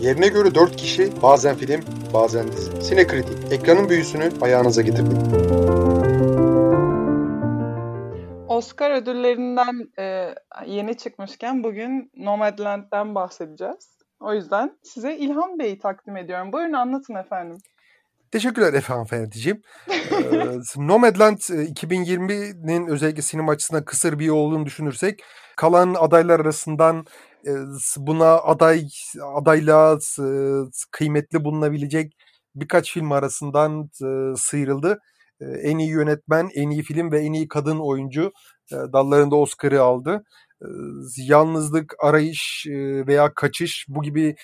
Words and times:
Yerine 0.00 0.28
göre 0.28 0.54
4 0.54 0.76
kişi 0.76 1.22
bazen 1.22 1.56
film 1.56 1.80
bazen 2.14 2.52
dizi. 2.52 2.82
Sinekritik 2.82 3.52
ekranın 3.52 3.88
büyüsünü 3.88 4.30
ayağınıza 4.40 4.82
getirdik. 4.82 5.18
Oscar 8.48 8.90
ödüllerinden 8.90 9.88
e, 9.98 10.34
yeni 10.66 10.96
çıkmışken 10.96 11.64
bugün 11.64 12.10
Nomadland'den 12.16 13.14
bahsedeceğiz. 13.14 13.96
O 14.20 14.34
yüzden 14.34 14.78
size 14.82 15.16
İlhan 15.16 15.58
Bey'i 15.58 15.78
takdim 15.78 16.16
ediyorum. 16.16 16.52
Buyurun 16.52 16.72
anlatın 16.72 17.14
efendim. 17.14 17.58
Teşekkürler 18.30 18.72
efendim 18.72 19.04
Ferdi'ciğim. 19.04 19.62
ee, 19.88 19.96
Nomadland 20.76 21.38
2020'nin 21.38 22.86
özellikle 22.86 23.22
sinema 23.22 23.52
açısından 23.52 23.84
kısır 23.84 24.18
bir 24.18 24.24
yol 24.24 24.36
olduğunu 24.36 24.66
düşünürsek 24.66 25.22
kalan 25.56 25.94
adaylar 25.94 26.40
arasından 26.40 26.98
e, 26.98 27.35
buna 27.96 28.34
aday 28.34 28.88
adayla 29.34 29.98
e, 30.20 30.26
kıymetli 30.90 31.44
bulunabilecek 31.44 32.12
birkaç 32.54 32.92
film 32.92 33.12
arasından 33.12 33.90
e, 34.04 34.36
sıyrıldı. 34.36 34.98
En 35.40 35.78
iyi 35.78 35.90
yönetmen, 35.90 36.50
en 36.54 36.70
iyi 36.70 36.82
film 36.82 37.12
ve 37.12 37.20
en 37.20 37.32
iyi 37.32 37.48
kadın 37.48 37.78
oyuncu 37.78 38.32
dallarında 38.72 39.36
Oscar'ı 39.36 39.82
aldı. 39.82 40.24
Yalnızlık, 41.16 41.94
arayış 42.02 42.66
veya 43.06 43.34
kaçış 43.34 43.86
bu 43.88 44.02
gibi 44.02 44.36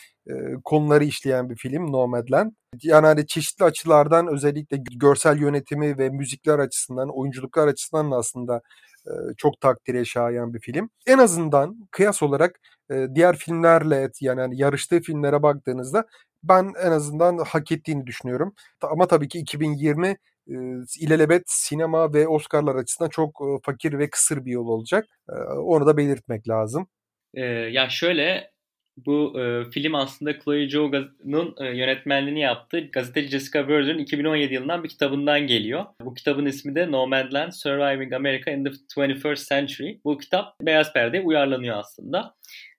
konuları 0.65 1.05
işleyen 1.05 1.51
bir 1.51 1.57
film 1.57 1.93
Nomadland. 1.93 2.53
Yani 2.83 3.07
hani 3.07 3.27
çeşitli 3.27 3.65
açılardan 3.65 4.27
özellikle 4.27 4.77
görsel 4.97 5.39
yönetimi 5.41 5.99
ve 5.99 6.11
müzikler 6.11 6.59
açısından, 6.59 7.19
oyunculuklar 7.19 7.69
açısından 7.69 8.11
da 8.11 8.17
aslında 8.17 8.61
çok 9.37 9.61
takdire 9.61 10.05
şayan 10.05 10.55
bir 10.55 10.61
film. 10.61 10.91
En 11.07 11.19
azından 11.19 11.89
kıyas 11.91 12.23
olarak 12.23 12.61
diğer 13.15 13.37
filmlerle 13.37 14.11
yani 14.21 14.41
hani 14.41 14.61
yarıştığı 14.61 15.01
filmlere 15.01 15.43
baktığınızda 15.43 16.07
ben 16.43 16.73
en 16.83 16.91
azından 16.91 17.39
hak 17.39 17.73
ettiğini 17.73 18.07
düşünüyorum. 18.07 18.55
Ama 18.83 19.07
tabii 19.07 19.29
ki 19.29 19.39
2020 19.39 20.09
e, 20.09 20.17
ilelebet 21.01 21.43
sinema 21.47 22.15
ve 22.15 22.29
Oscar'lar 22.29 22.75
açısından 22.75 23.11
çok 23.11 23.43
fakir 23.65 23.99
ve 23.99 24.11
kısır 24.11 24.45
bir 24.45 24.53
yol 24.53 24.67
olacak. 24.67 25.07
Onu 25.57 25.87
da 25.87 25.97
belirtmek 25.97 26.49
lazım. 26.49 26.87
Ee, 27.35 27.41
ya 27.45 27.89
şöyle 27.89 28.52
bu 28.97 29.41
e, 29.41 29.71
film 29.71 29.95
aslında 29.95 30.39
Chloe 30.39 30.71
Zhao'nun 30.71 31.55
e, 31.61 31.67
yönetmenliğini 31.67 32.41
yaptığı 32.41 32.81
gazeteci 32.81 33.29
Jessica 33.29 33.69
Verger'ın 33.69 33.99
2017 33.99 34.55
yılından 34.55 34.85
bir 34.85 34.89
kitabından 34.89 35.47
geliyor. 35.47 35.85
Bu 36.01 36.15
kitabın 36.15 36.47
ismi 36.47 36.75
de 36.75 36.91
Nomadland 36.91 37.53
Surviving 37.53 38.13
America 38.13 38.53
in 38.53 38.65
the 38.65 38.71
21st 38.71 39.49
Century. 39.49 39.99
Bu 40.05 40.19
kitap 40.19 40.61
Beyaz 40.61 40.93
Perde'ye 40.93 41.23
uyarlanıyor 41.23 41.77
aslında. 41.77 42.35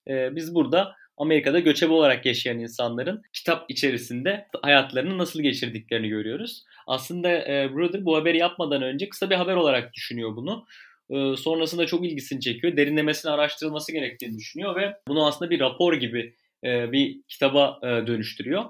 E, 0.08 0.36
biz 0.36 0.56
burada 0.56 0.96
Amerika'da 1.18 1.60
göçebe 1.60 1.94
olarak 1.94 2.26
yaşayan 2.26 2.60
insanların 2.60 3.22
kitap 3.34 3.66
içerisinde 3.70 4.48
hayatlarını 4.62 5.18
nasıl 5.18 5.42
geçirdiklerini 5.42 6.10
görüyoruz. 6.10 6.64
Aslında 6.88 7.30
e, 7.30 7.74
Bruder 7.74 8.06
bu 8.06 8.16
haberi 8.18 8.38
yapmadan 8.38 8.82
önce 8.82 9.10
kısa 9.10 9.30
bir 9.30 9.36
haber 9.36 9.56
olarak 9.56 9.94
düşünüyor 9.94 10.36
bunu. 10.36 10.66
E, 11.10 11.36
sonrasında 11.36 11.86
çok 11.86 12.06
ilgisini 12.06 12.42
çekiyor. 12.42 12.78
Derinlemesine 12.78 13.32
araştırılması 13.32 13.92
gerektiğini 13.92 14.38
düşünüyor 14.38 14.76
ve 14.76 14.94
bunu 15.08 15.28
aslında 15.28 15.52
bir 15.52 15.60
rapor 15.60 15.94
gibi 15.94 16.36
e, 16.64 16.92
bir 16.92 17.22
kitaba 17.28 17.80
e, 17.84 17.88
dönüştürüyor. 18.08 18.64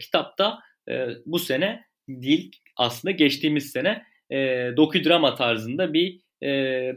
Kitapta 0.00 0.58
bu 1.26 1.38
sene 1.38 1.84
değil 2.08 2.52
aslında 2.76 3.12
geçtiğimiz 3.12 3.70
sene 3.70 4.04
e, 4.30 4.36
dokudrama 4.76 5.34
tarzında 5.34 5.92
bir 5.92 6.20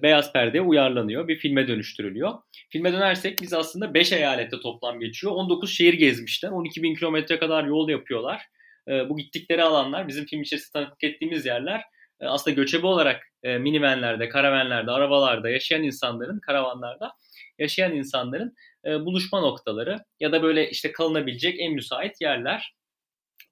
beyaz 0.01 0.33
perdeye 0.33 0.61
uyarlanıyor. 0.61 1.27
Bir 1.27 1.35
filme 1.35 1.67
dönüştürülüyor. 1.67 2.33
Filme 2.69 2.93
dönersek 2.93 3.41
biz 3.41 3.53
aslında 3.53 3.93
5 3.93 4.11
eyalette 4.11 4.59
toplam 4.59 4.99
geçiyor. 4.99 5.33
19 5.33 5.73
şehir 5.73 5.93
gezmişler. 5.93 6.49
12 6.49 6.83
bin 6.83 6.95
kilometre 6.95 7.39
kadar 7.39 7.63
yol 7.63 7.89
yapıyorlar. 7.89 8.41
Bu 8.87 9.17
gittikleri 9.17 9.63
alanlar 9.63 10.07
bizim 10.07 10.25
film 10.25 10.41
içerisinde 10.41 10.71
tanıklık 10.73 11.03
ettiğimiz 11.03 11.45
yerler 11.45 11.81
aslında 12.19 12.55
göçebe 12.55 12.87
olarak 12.87 13.32
e, 13.43 13.57
minivenlerde, 13.57 14.29
karavanlarda, 14.29 14.93
arabalarda 14.93 15.49
yaşayan 15.49 15.83
insanların, 15.83 16.39
karavanlarda 16.39 17.11
yaşayan 17.59 17.95
insanların 17.95 18.55
e, 18.85 18.89
buluşma 18.89 19.41
noktaları 19.41 19.99
ya 20.19 20.31
da 20.31 20.43
böyle 20.43 20.69
işte 20.69 20.91
kalınabilecek 20.91 21.55
en 21.59 21.73
müsait 21.73 22.21
yerler. 22.21 22.73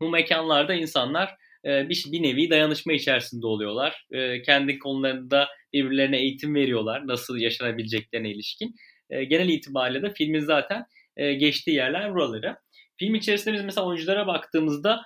Bu 0.02 0.10
mekanlarda 0.10 0.74
insanlar 0.74 1.36
e, 1.66 1.90
bir, 1.90 2.06
bir 2.12 2.24
nevi 2.24 2.50
dayanışma 2.50 2.94
içerisinde 2.94 3.48
oluyorlar. 3.48 4.06
E, 4.12 4.42
kendi 4.42 4.80
konularında 4.80 5.48
birbirlerine 5.74 6.18
eğitim 6.18 6.56
veriyorlar 6.56 7.08
nasıl 7.08 7.38
yaşanabileceklerine 7.38 8.32
ilişkin. 8.32 8.76
Genel 9.10 9.50
itibariyle 9.50 10.02
de 10.02 10.14
filmin 10.14 10.40
zaten 10.40 10.86
geçtiği 11.18 11.76
yerler 11.76 12.14
buraları. 12.14 12.56
Film 12.98 13.16
içerisinde 13.16 13.54
biz 13.54 13.64
mesela 13.64 13.88
oyunculara 13.88 14.28
baktığımızda 14.28 15.02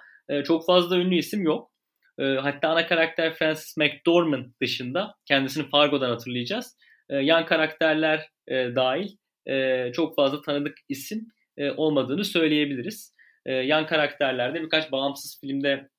çok 0.45 0.65
fazla 0.65 0.97
ünlü 0.97 1.15
isim 1.15 1.43
yok. 1.43 1.71
E, 2.19 2.23
hatta 2.23 2.69
ana 2.69 2.87
karakter 2.87 3.33
Francis 3.33 3.77
McDormand 3.77 4.45
dışında 4.61 5.15
kendisini 5.25 5.69
Fargo'dan 5.69 6.09
hatırlayacağız. 6.09 6.77
E, 7.09 7.15
yan 7.15 7.45
karakterler 7.45 8.29
e, 8.47 8.75
dahil 8.75 9.09
e, 9.47 9.91
çok 9.93 10.15
fazla 10.15 10.41
tanıdık 10.41 10.77
isim 10.89 11.27
e, 11.57 11.71
olmadığını 11.71 12.25
söyleyebiliriz. 12.25 13.15
E, 13.45 13.53
yan 13.53 13.85
karakterlerde 13.87 14.61
birkaç 14.61 14.91
bağımsız 14.91 15.39
filmde 15.41 15.89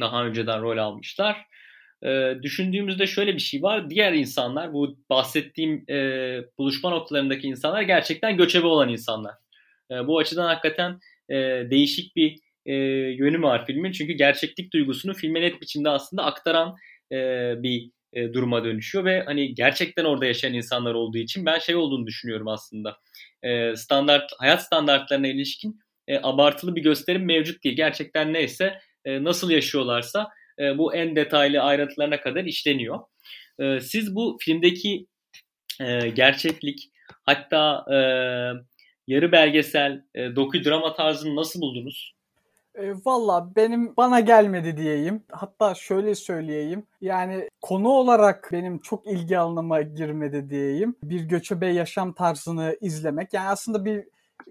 daha 0.00 0.24
önceden 0.24 0.62
rol 0.62 0.78
almışlar. 0.78 1.36
Düşündüğümüzde 2.42 3.06
şöyle 3.06 3.34
bir 3.34 3.40
şey 3.40 3.62
var. 3.62 3.90
Diğer 3.90 4.12
insanlar 4.12 4.72
bu 4.72 4.98
bahsettiğim 5.10 5.84
buluşma 6.58 6.90
noktalarındaki 6.90 7.46
insanlar 7.46 7.82
gerçekten 7.82 8.36
göçebe 8.36 8.66
olan 8.66 8.88
insanlar. 8.88 9.34
Bu 9.90 10.18
açıdan 10.18 10.46
hakikaten 10.46 10.98
değişik 11.70 12.16
bir 12.16 12.38
e, 12.68 12.74
yönü 13.18 13.42
var 13.42 13.66
filmin. 13.66 13.92
Çünkü 13.92 14.12
gerçeklik 14.12 14.72
duygusunu 14.72 15.14
filme 15.14 15.40
net 15.40 15.62
biçimde 15.62 15.88
aslında 15.88 16.24
aktaran 16.24 16.76
e, 17.12 17.16
bir 17.62 17.90
e, 18.12 18.32
duruma 18.32 18.64
dönüşüyor 18.64 19.04
ve 19.04 19.22
hani 19.22 19.54
gerçekten 19.54 20.04
orada 20.04 20.26
yaşayan 20.26 20.54
insanlar 20.54 20.94
olduğu 20.94 21.18
için 21.18 21.46
ben 21.46 21.58
şey 21.58 21.76
olduğunu 21.76 22.06
düşünüyorum 22.06 22.48
aslında. 22.48 22.96
E, 23.42 23.76
standart 23.76 24.30
hayat 24.38 24.62
standartlarına 24.62 25.26
ilişkin 25.28 25.80
e, 26.08 26.18
abartılı 26.18 26.76
bir 26.76 26.82
gösterim 26.82 27.24
mevcut 27.24 27.64
değil. 27.64 27.76
Gerçekten 27.76 28.32
neyse 28.32 28.78
e, 29.04 29.24
nasıl 29.24 29.50
yaşıyorlarsa 29.50 30.28
e, 30.58 30.78
bu 30.78 30.94
en 30.94 31.16
detaylı 31.16 31.60
ayrıntılarına 31.60 32.20
kadar 32.20 32.44
işleniyor. 32.44 32.98
E, 33.60 33.80
siz 33.80 34.14
bu 34.14 34.36
filmdeki 34.40 35.06
e, 35.80 36.08
gerçeklik 36.08 36.90
hatta 37.26 37.84
e, 37.90 37.98
yarı 39.06 39.32
belgesel, 39.32 40.02
e, 40.14 40.36
doku 40.36 40.64
drama 40.64 40.94
tarzını 40.94 41.36
nasıl 41.36 41.60
buldunuz? 41.60 42.17
E, 42.78 42.94
Valla 43.04 43.56
benim 43.56 43.96
bana 43.96 44.20
gelmedi 44.20 44.76
diyeyim. 44.76 45.22
Hatta 45.30 45.74
şöyle 45.74 46.14
söyleyeyim. 46.14 46.86
Yani 47.00 47.48
konu 47.60 47.88
olarak 47.88 48.48
benim 48.52 48.78
çok 48.78 49.06
ilgi 49.06 49.38
alanıma 49.38 49.82
girmedi 49.82 50.50
diyeyim. 50.50 50.96
Bir 51.02 51.20
göçebe 51.20 51.66
yaşam 51.66 52.12
tarzını 52.12 52.76
izlemek. 52.80 53.32
Yani 53.32 53.48
aslında 53.48 53.84
bir 53.84 54.04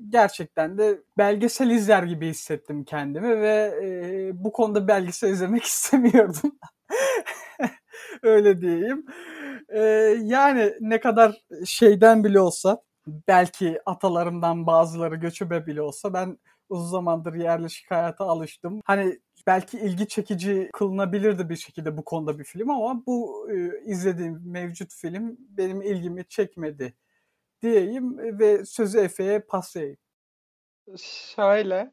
gerçekten 0.10 0.78
de 0.78 1.02
belgesel 1.18 1.70
izler 1.70 2.04
gibi 2.04 2.28
hissettim 2.28 2.84
kendimi 2.84 3.42
ve 3.42 3.74
e, 3.84 4.32
bu 4.44 4.52
konuda 4.52 4.88
belgesel 4.88 5.30
izlemek 5.30 5.64
istemiyordum. 5.74 6.52
Öyle 8.24 8.62
diyeyim. 8.62 9.06
E, 9.70 9.82
yani 10.22 10.74
ne 10.82 11.00
kadar 11.00 11.42
şeyden 11.66 12.24
bile 12.24 12.40
olsa 12.40 12.82
belki 13.28 13.80
atalarımdan 13.86 14.68
bazıları 14.68 15.16
göçebe 15.16 15.66
bile 15.66 15.82
olsa 15.82 16.14
ben 16.14 16.38
uzun 16.70 16.90
zamandır 16.90 17.34
yerleşik 17.34 17.92
hayata 17.92 18.26
alıştım. 18.26 18.82
Hani 18.86 19.20
belki 19.48 19.80
ilgi 19.80 20.08
çekici 20.08 20.70
kılınabilirdi 20.74 21.50
bir 21.50 21.56
şekilde 21.56 21.98
bu 21.98 22.06
konuda 22.06 22.40
bir 22.40 22.44
film 22.44 22.70
ama 22.70 23.06
bu 23.06 23.48
e, 23.52 23.84
izlediğim 23.86 24.42
mevcut 24.46 24.94
film 24.94 25.38
benim 25.40 25.82
ilgimi 25.82 26.26
çekmedi 26.28 26.94
diyeyim 27.62 28.18
ve 28.40 28.66
sözü 28.66 29.00
Efe'ye 29.00 29.40
paslayayım. 29.40 29.98
Şöyle 31.36 31.92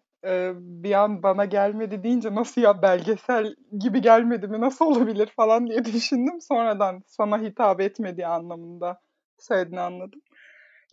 bir 0.55 0.93
an 0.93 1.23
bana 1.23 1.45
gelmedi 1.45 2.03
deyince 2.03 2.35
nasıl 2.35 2.61
ya 2.61 2.83
belgesel 2.83 3.57
gibi 3.79 4.01
gelmedi 4.01 4.49
mi 4.49 4.61
nasıl 4.61 4.85
olabilir 4.85 5.27
falan 5.27 5.67
diye 5.67 5.85
düşündüm. 5.85 6.41
Sonradan 6.41 7.03
sana 7.07 7.43
hitap 7.43 7.81
etmediği 7.81 8.27
anlamında 8.27 9.01
söylediğini 9.39 9.81
anladım. 9.81 10.21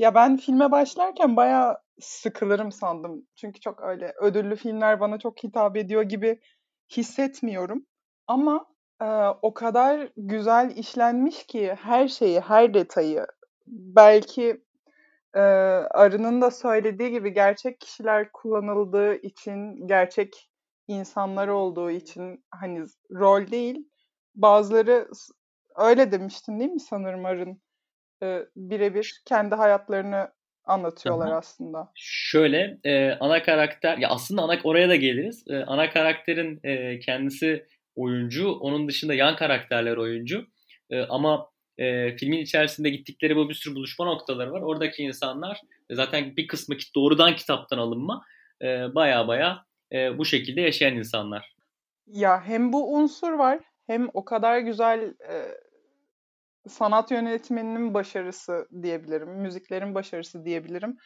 Ya 0.01 0.15
ben 0.15 0.38
filme 0.38 0.71
başlarken 0.71 1.36
bayağı 1.36 1.77
sıkılırım 2.00 2.71
sandım. 2.71 3.27
Çünkü 3.36 3.59
çok 3.59 3.81
öyle 3.81 4.13
ödüllü 4.21 4.56
filmler 4.56 5.00
bana 5.00 5.19
çok 5.19 5.44
hitap 5.44 5.77
ediyor 5.77 6.01
gibi 6.01 6.39
hissetmiyorum. 6.98 7.86
Ama 8.27 8.65
e, 9.01 9.06
o 9.42 9.53
kadar 9.53 10.09
güzel 10.18 10.77
işlenmiş 10.77 11.48
ki 11.48 11.75
her 11.81 12.07
şeyi, 12.07 12.39
her 12.39 12.74
detayı 12.74 13.27
belki 13.68 14.63
e, 15.33 15.39
Arı'nın 15.39 16.42
da 16.42 16.51
söylediği 16.51 17.12
gibi 17.12 17.33
gerçek 17.33 17.80
kişiler 17.81 18.31
kullanıldığı 18.31 19.15
için, 19.15 19.88
gerçek 19.88 20.50
insanlar 20.88 21.48
olduğu 21.48 21.92
için 21.92 22.45
hani 22.51 22.86
rol 23.12 23.48
değil. 23.48 23.89
Bazıları 24.36 25.07
öyle 25.75 26.12
demiştin 26.12 26.59
değil 26.59 26.71
mi 26.71 26.80
sanırım 26.80 27.25
Arın? 27.25 27.62
E, 28.24 28.46
birebir 28.56 29.22
kendi 29.26 29.56
hayatlarını 29.56 30.32
anlatıyorlar 30.66 31.28
Aha. 31.28 31.38
aslında. 31.38 31.92
Şöyle 31.96 32.78
e, 32.84 33.12
ana 33.12 33.44
karakter 33.44 33.98
ya 33.98 34.10
aslında 34.10 34.42
ana 34.42 34.60
oraya 34.64 34.90
da 34.90 34.96
geliriz. 34.96 35.46
E, 35.50 35.58
ana 35.58 35.90
karakterin 35.90 36.60
e, 36.64 37.00
kendisi 37.00 37.66
oyuncu, 37.96 38.52
onun 38.52 38.88
dışında 38.88 39.14
yan 39.14 39.36
karakterler 39.36 39.98
oyuncu. 39.98 40.46
E, 40.90 41.02
ama 41.02 41.50
e, 41.78 42.16
filmin 42.16 42.40
içerisinde 42.40 42.90
gittikleri 42.90 43.36
bu 43.36 43.50
bir 43.50 43.54
sürü 43.54 43.76
buluşma 43.76 44.06
noktaları 44.06 44.52
var. 44.52 44.62
Oradaki 44.62 45.04
insanlar 45.04 45.62
zaten 45.92 46.36
bir 46.36 46.48
kısmı 46.48 46.76
doğrudan 46.96 47.36
kitaptan 47.36 47.78
alınma 47.78 48.24
e, 48.62 48.96
baya 48.96 49.28
baya 49.28 49.66
e, 49.94 50.18
bu 50.18 50.26
şekilde 50.26 50.62
yaşayan 50.62 50.96
insanlar. 50.96 51.56
Ya 52.06 52.42
hem 52.46 52.74
bu 52.74 52.96
unsur 52.96 53.34
var 53.34 53.60
hem 53.88 54.10
o 54.14 54.26
kadar 54.26 54.60
güzel 54.60 55.00
e, 55.30 55.36
sanat 56.69 57.12
yönetmeninin 57.12 57.94
başarısı 57.94 58.68
diyebilirim, 58.81 59.30
müziklerin 59.30 59.96
başarısı 59.96 60.46
diyebilirim. 60.46 60.98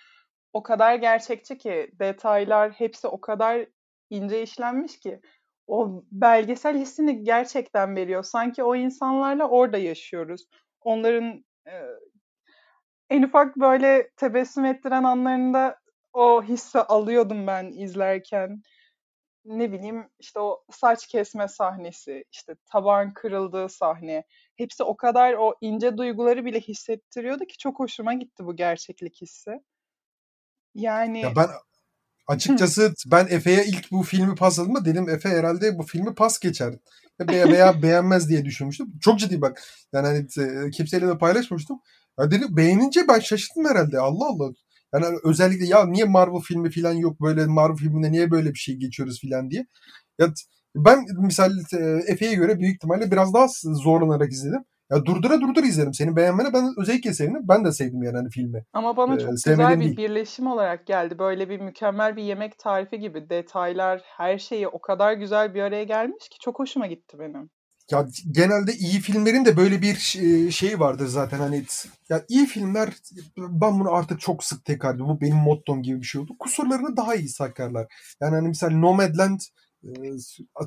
O 0.54 0.63
kadar 0.63 0.96
gerçekçi 0.96 1.57
ki 1.57 1.92
detaylar 2.00 2.72
hepsi 2.72 3.07
o 3.07 3.22
kadar 3.22 3.66
ince 4.10 4.42
işlenmiş 4.42 5.00
ki 5.00 5.22
o 5.68 6.04
belgesel 6.12 6.78
hissini 6.78 7.24
gerçekten 7.24 7.96
veriyor. 7.96 8.24
Sanki 8.24 8.63
o 8.63 8.75
insanlarla 8.75 9.50
orada 9.50 9.78
yaşıyoruz. 9.78 10.46
Onların 10.81 11.46
e, 11.68 11.74
en 13.10 13.24
ufak 13.24 13.57
böyle 13.57 14.10
tebessüm 14.18 14.66
ettiren 14.66 15.04
anlarında 15.04 15.80
o 16.13 16.44
hissi 16.44 16.80
alıyordum 16.80 17.48
ben 17.48 17.66
izlerken. 17.66 18.62
Ne 19.45 19.71
bileyim 19.71 20.09
işte 20.19 20.39
o 20.39 20.63
saç 20.71 21.07
kesme 21.07 21.47
sahnesi, 21.47 22.24
işte 22.31 22.56
taban 22.65 23.13
kırıldığı 23.13 23.69
sahne. 23.69 24.24
Hepsi 24.56 24.83
o 24.83 24.97
kadar 24.97 25.33
o 25.33 25.53
ince 25.62 25.97
duyguları 25.97 26.45
bile 26.45 26.59
hissettiriyordu 26.59 27.45
ki 27.45 27.57
çok 27.57 27.80
hoşuma 27.80 28.13
gitti 28.13 28.45
bu 28.45 28.56
gerçeklik 28.56 29.21
hissi. 29.21 29.51
Yani 30.75 31.21
ya 31.21 31.36
ben 31.36 31.47
açıkçası 32.27 32.94
ben 33.07 33.27
Efe'ye 33.30 33.65
ilk 33.65 33.92
bu 33.92 34.03
filmi 34.03 34.36
pasladığımda 34.36 34.86
dedim 34.86 35.09
Efe 35.09 35.30
herhalde 35.30 35.77
bu 35.77 35.83
filmi 35.83 36.15
pas 36.15 36.39
geçer. 36.39 36.74
Veya, 37.19 37.47
veya 37.47 37.74
beğenmez 37.81 38.30
diye 38.30 38.45
düşünmüştüm. 38.45 38.94
Çok 39.01 39.19
ciddi 39.19 39.42
bak. 39.42 39.63
Yani 39.94 40.07
hani 40.07 40.71
kimseyle 40.71 41.07
de 41.07 41.18
paylaşmamıştım. 41.18 41.80
Ya 42.19 42.31
dedim 42.31 42.47
beğenince 42.57 43.07
ben 43.07 43.19
şaşırdım 43.19 43.65
herhalde. 43.65 44.00
Allah 44.00 44.25
Allah. 44.25 44.53
Yani 44.95 45.18
özellikle 45.24 45.65
ya 45.65 45.86
niye 45.86 46.06
Marvel 46.06 46.39
filmi 46.39 46.71
falan 46.71 46.94
yok 46.94 47.21
böyle 47.21 47.45
Marvel 47.45 47.75
filminde 47.75 48.12
niye 48.12 48.31
böyle 48.31 48.50
bir 48.50 48.59
şey 48.59 48.75
geçiyoruz 48.75 49.21
falan 49.21 49.51
diye. 49.51 49.65
Ya 50.19 50.27
ben 50.75 51.06
misal 51.21 51.51
Efe'ye 52.07 52.33
göre 52.33 52.59
büyük 52.59 52.75
ihtimalle 52.75 53.12
biraz 53.12 53.33
daha 53.33 53.47
zorlanarak 53.63 54.31
izledim. 54.31 54.63
Ya 54.92 55.06
durdura 55.06 55.42
durdura 55.42 55.65
izlerim. 55.65 55.94
Senin 55.94 56.15
beğenmene 56.15 56.53
ben 56.53 56.74
özellikle 56.77 57.13
sevindim. 57.13 57.42
Ben 57.44 57.65
de 57.65 57.71
sevdim 57.71 58.03
yani 58.03 58.18
hani 58.18 58.30
filmi. 58.30 58.63
Ama 58.74 58.97
bana 58.97 59.19
çok 59.19 59.30
ee, 59.30 59.31
güzel 59.31 59.80
bir 59.80 59.86
değil. 59.86 59.97
birleşim 59.97 60.47
olarak 60.47 60.88
geldi. 60.88 61.19
Böyle 61.19 61.50
bir 61.50 61.59
mükemmel 61.59 62.15
bir 62.15 62.24
yemek 62.24 62.59
tarifi 62.59 63.00
gibi. 63.00 63.30
Detaylar, 63.30 64.01
her 64.18 64.38
şeyi 64.38 64.68
o 64.68 64.81
kadar 64.81 65.13
güzel 65.13 65.53
bir 65.53 65.62
araya 65.62 65.83
gelmiş 65.83 66.30
ki 66.30 66.38
çok 66.42 66.59
hoşuma 66.59 66.88
gitti 66.88 67.19
benim. 67.19 67.50
Ya 67.92 68.08
genelde 68.32 68.74
iyi 68.74 69.00
filmlerin 69.00 69.46
de 69.46 69.58
böyle 69.58 69.82
bir 69.82 69.96
şey 70.52 70.80
vardır 70.80 71.08
zaten 71.08 71.40
hani 71.40 71.66
ya 72.10 72.26
iyi 72.30 72.46
filmler 72.46 72.94
ben 73.38 73.80
bunu 73.80 73.94
artık 73.94 74.20
çok 74.22 74.44
sık 74.44 74.66
tekrar 74.66 75.00
bu 75.00 75.22
benim 75.22 75.36
mottom 75.36 75.84
gibi 75.84 76.02
bir 76.02 76.06
şey 76.06 76.22
oldu. 76.22 76.36
Kusurlarını 76.40 76.98
daha 76.98 77.16
iyi 77.16 77.30
sakarlar. 77.30 77.88
Yani 78.22 78.36
hani 78.36 78.48
mesela 78.48 78.78
Nomadland 78.78 79.40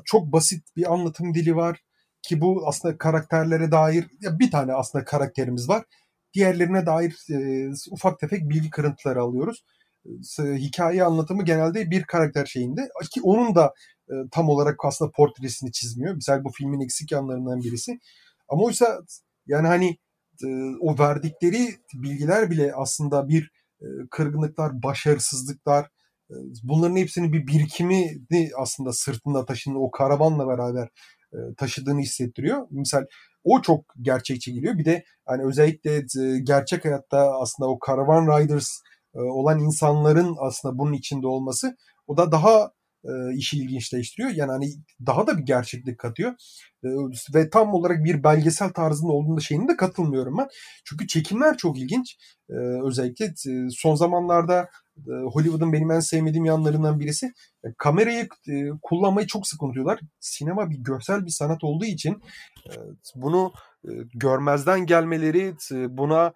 çok 0.05 0.33
basit 0.33 0.75
bir 0.75 0.93
anlatım 0.93 1.33
dili 1.33 1.55
var 1.55 1.83
ki 2.21 2.41
bu 2.41 2.67
aslında 2.67 2.97
karakterlere 2.97 3.71
dair 3.71 4.05
ya 4.21 4.39
bir 4.39 4.51
tane 4.51 4.73
aslında 4.73 5.05
karakterimiz 5.05 5.69
var. 5.69 5.83
Diğerlerine 6.33 6.85
dair 6.85 7.15
e, 7.31 7.69
ufak 7.91 8.19
tefek 8.19 8.49
bilgi 8.49 8.69
kırıntıları 8.69 9.21
alıyoruz. 9.21 9.63
E, 10.39 10.43
hikaye 10.43 11.03
anlatımı 11.03 11.45
genelde 11.45 11.91
bir 11.91 12.03
karakter 12.03 12.45
şeyinde 12.45 12.89
ki 13.11 13.21
onun 13.23 13.55
da 13.55 13.73
e, 14.09 14.13
tam 14.31 14.49
olarak 14.49 14.85
aslında 14.85 15.11
portresini 15.11 15.71
çizmiyor. 15.71 16.15
Mesela 16.15 16.43
bu 16.43 16.49
filmin 16.51 16.81
eksik 16.81 17.11
yanlarından 17.11 17.61
birisi. 17.61 17.99
Ama 18.49 18.63
oysa 18.63 18.99
yani 19.47 19.67
hani 19.67 19.97
e, 20.43 20.47
o 20.81 20.99
verdikleri 20.99 21.75
bilgiler 21.93 22.51
bile 22.51 22.73
aslında 22.75 23.27
bir 23.27 23.51
e, 23.81 23.85
kırgınlıklar, 24.11 24.83
başarısızlıklar, 24.83 25.87
bunların 26.63 26.95
hepsinin 26.95 27.33
bir 27.33 27.47
birikimi 27.47 28.07
aslında 28.57 28.93
sırtında 28.93 29.45
taşıdığı 29.45 29.77
o 29.77 29.91
karavanla 29.91 30.47
beraber 30.47 30.89
taşıdığını 31.57 32.01
hissettiriyor. 32.01 32.67
Misal 32.71 33.05
o 33.43 33.61
çok 33.61 33.85
gerçekçi 34.01 34.53
geliyor. 34.53 34.77
Bir 34.77 34.85
de 34.85 35.03
hani 35.25 35.43
özellikle 35.43 36.05
gerçek 36.43 36.85
hayatta 36.85 37.39
aslında 37.41 37.69
o 37.69 37.79
Caravan 37.87 38.39
Riders 38.39 38.67
olan 39.13 39.59
insanların 39.59 40.35
aslında 40.39 40.77
bunun 40.77 40.93
içinde 40.93 41.27
olması 41.27 41.77
o 42.07 42.17
da 42.17 42.31
daha 42.31 42.71
e, 43.05 43.35
işi 43.35 43.57
ilginçleştiriyor. 43.57 44.29
Yani 44.29 44.51
hani 44.51 44.69
daha 45.05 45.27
da 45.27 45.37
bir 45.37 45.43
gerçeklik 45.43 45.97
katıyor. 45.97 46.31
E, 46.83 46.87
ve 47.33 47.49
tam 47.49 47.73
olarak 47.73 48.03
bir 48.03 48.23
belgesel 48.23 48.69
tarzında 48.69 49.11
olduğunda 49.11 49.41
şeyine 49.41 49.67
de 49.67 49.77
katılmıyorum 49.77 50.37
ben. 50.37 50.47
Çünkü 50.85 51.07
çekimler 51.07 51.57
çok 51.57 51.79
ilginç. 51.79 52.17
E, 52.49 52.53
özellikle 52.83 53.25
e, 53.25 53.69
son 53.69 53.95
zamanlarda 53.95 54.69
e, 54.97 55.11
Hollywood'un 55.31 55.73
benim 55.73 55.91
en 55.91 55.99
sevmediğim 55.99 56.45
yanlarından 56.45 56.99
birisi. 56.99 57.33
E, 57.63 57.67
kamerayı 57.77 58.27
e, 58.49 58.69
kullanmayı 58.81 59.27
çok 59.27 59.47
sık 59.47 59.63
unutuyorlar. 59.63 59.99
Sinema 60.19 60.69
bir 60.69 60.77
görsel 60.77 61.25
bir 61.25 61.31
sanat 61.31 61.63
olduğu 61.63 61.85
için 61.85 62.21
e, 62.69 62.73
bunu 63.15 63.53
e, 63.85 63.91
görmezden 64.13 64.85
gelmeleri, 64.85 65.53
e, 65.71 65.97
buna 65.97 66.33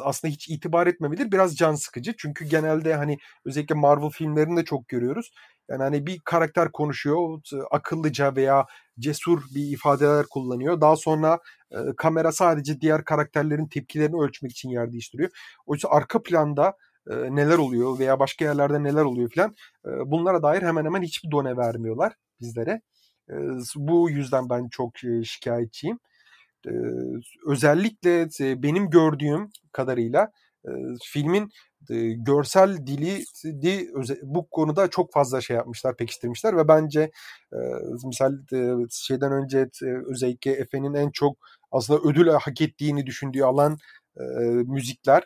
aslında 0.00 0.32
hiç 0.32 0.48
itibar 0.48 0.86
etmemeleri 0.86 1.32
biraz 1.32 1.56
can 1.56 1.74
sıkıcı. 1.74 2.14
Çünkü 2.18 2.44
genelde 2.44 2.94
hani 2.94 3.18
özellikle 3.44 3.74
Marvel 3.74 4.10
filmlerinde 4.10 4.64
çok 4.64 4.88
görüyoruz. 4.88 5.30
Yani 5.70 5.82
hani 5.82 6.06
bir 6.06 6.20
karakter 6.24 6.72
konuşuyor, 6.72 7.40
akıllıca 7.70 8.36
veya 8.36 8.66
cesur 8.98 9.42
bir 9.54 9.72
ifadeler 9.72 10.26
kullanıyor. 10.30 10.80
Daha 10.80 10.96
sonra 10.96 11.38
e, 11.72 11.76
kamera 11.96 12.32
sadece 12.32 12.80
diğer 12.80 13.04
karakterlerin 13.04 13.66
tepkilerini 13.66 14.22
ölçmek 14.22 14.52
için 14.52 14.68
yer 14.68 14.92
değiştiriyor. 14.92 15.30
Oysa 15.66 15.88
arka 15.88 16.22
planda 16.22 16.74
e, 17.10 17.14
neler 17.14 17.58
oluyor 17.58 17.98
veya 17.98 18.18
başka 18.18 18.44
yerlerde 18.44 18.82
neler 18.82 19.04
oluyor 19.04 19.30
filan 19.30 19.54
e, 19.86 19.90
bunlara 20.06 20.42
dair 20.42 20.62
hemen 20.62 20.84
hemen 20.84 21.02
hiçbir 21.02 21.30
done 21.30 21.56
vermiyorlar 21.56 22.12
bizlere. 22.40 22.80
E, 23.30 23.34
bu 23.76 24.10
yüzden 24.10 24.50
ben 24.50 24.68
çok 24.68 24.92
şikayetçiyim. 25.24 25.98
Özellikle 27.46 28.28
benim 28.62 28.90
gördüğüm 28.90 29.50
kadarıyla 29.72 30.32
filmin 31.04 31.50
görsel 32.16 32.86
dili 32.86 33.24
di, 33.62 33.90
bu 34.22 34.48
konuda 34.50 34.88
çok 34.88 35.12
fazla 35.12 35.40
şey 35.40 35.56
yapmışlar, 35.56 35.96
pekiştirmişler 35.96 36.56
ve 36.56 36.68
bence 36.68 37.10
e, 37.52 37.58
misal 38.04 38.32
şeyden 38.90 39.32
önce 39.32 39.68
özellikle 40.06 40.52
Efe'nin 40.52 40.94
en 40.94 41.10
çok 41.10 41.36
aslında 41.72 42.00
ödül 42.08 42.28
hak 42.28 42.60
ettiğini 42.60 43.06
düşündüğü 43.06 43.42
alan 43.42 43.78
müzikler. 44.66 45.24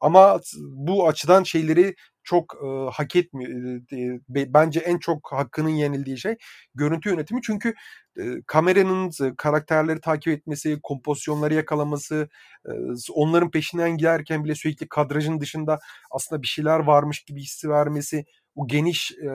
Ama 0.00 0.40
bu 0.60 1.08
açıdan 1.08 1.42
şeyleri 1.42 1.94
çok 2.26 2.54
e, 2.64 2.66
hak 2.92 3.16
etmiyor. 3.16 3.80
E, 3.92 4.54
bence 4.54 4.80
en 4.80 4.98
çok 4.98 5.32
hakkının 5.32 5.68
yenildiği 5.68 6.18
şey 6.18 6.36
görüntü 6.74 7.08
yönetimi. 7.10 7.40
Çünkü 7.42 7.74
e, 8.18 8.22
kameranın 8.46 9.10
e, 9.24 9.34
karakterleri 9.36 10.00
takip 10.00 10.32
etmesi, 10.32 10.78
kompozisyonları 10.82 11.54
yakalaması, 11.54 12.28
e, 12.66 12.70
onların 13.14 13.50
peşinden 13.50 13.96
giderken 13.96 14.44
bile 14.44 14.54
sürekli 14.54 14.88
kadrajın 14.88 15.40
dışında 15.40 15.78
aslında 16.10 16.42
bir 16.42 16.46
şeyler 16.46 16.78
varmış 16.78 17.24
gibi 17.24 17.40
hissi 17.40 17.68
vermesi, 17.70 18.24
o 18.54 18.66
geniş 18.66 19.12
e, 19.12 19.26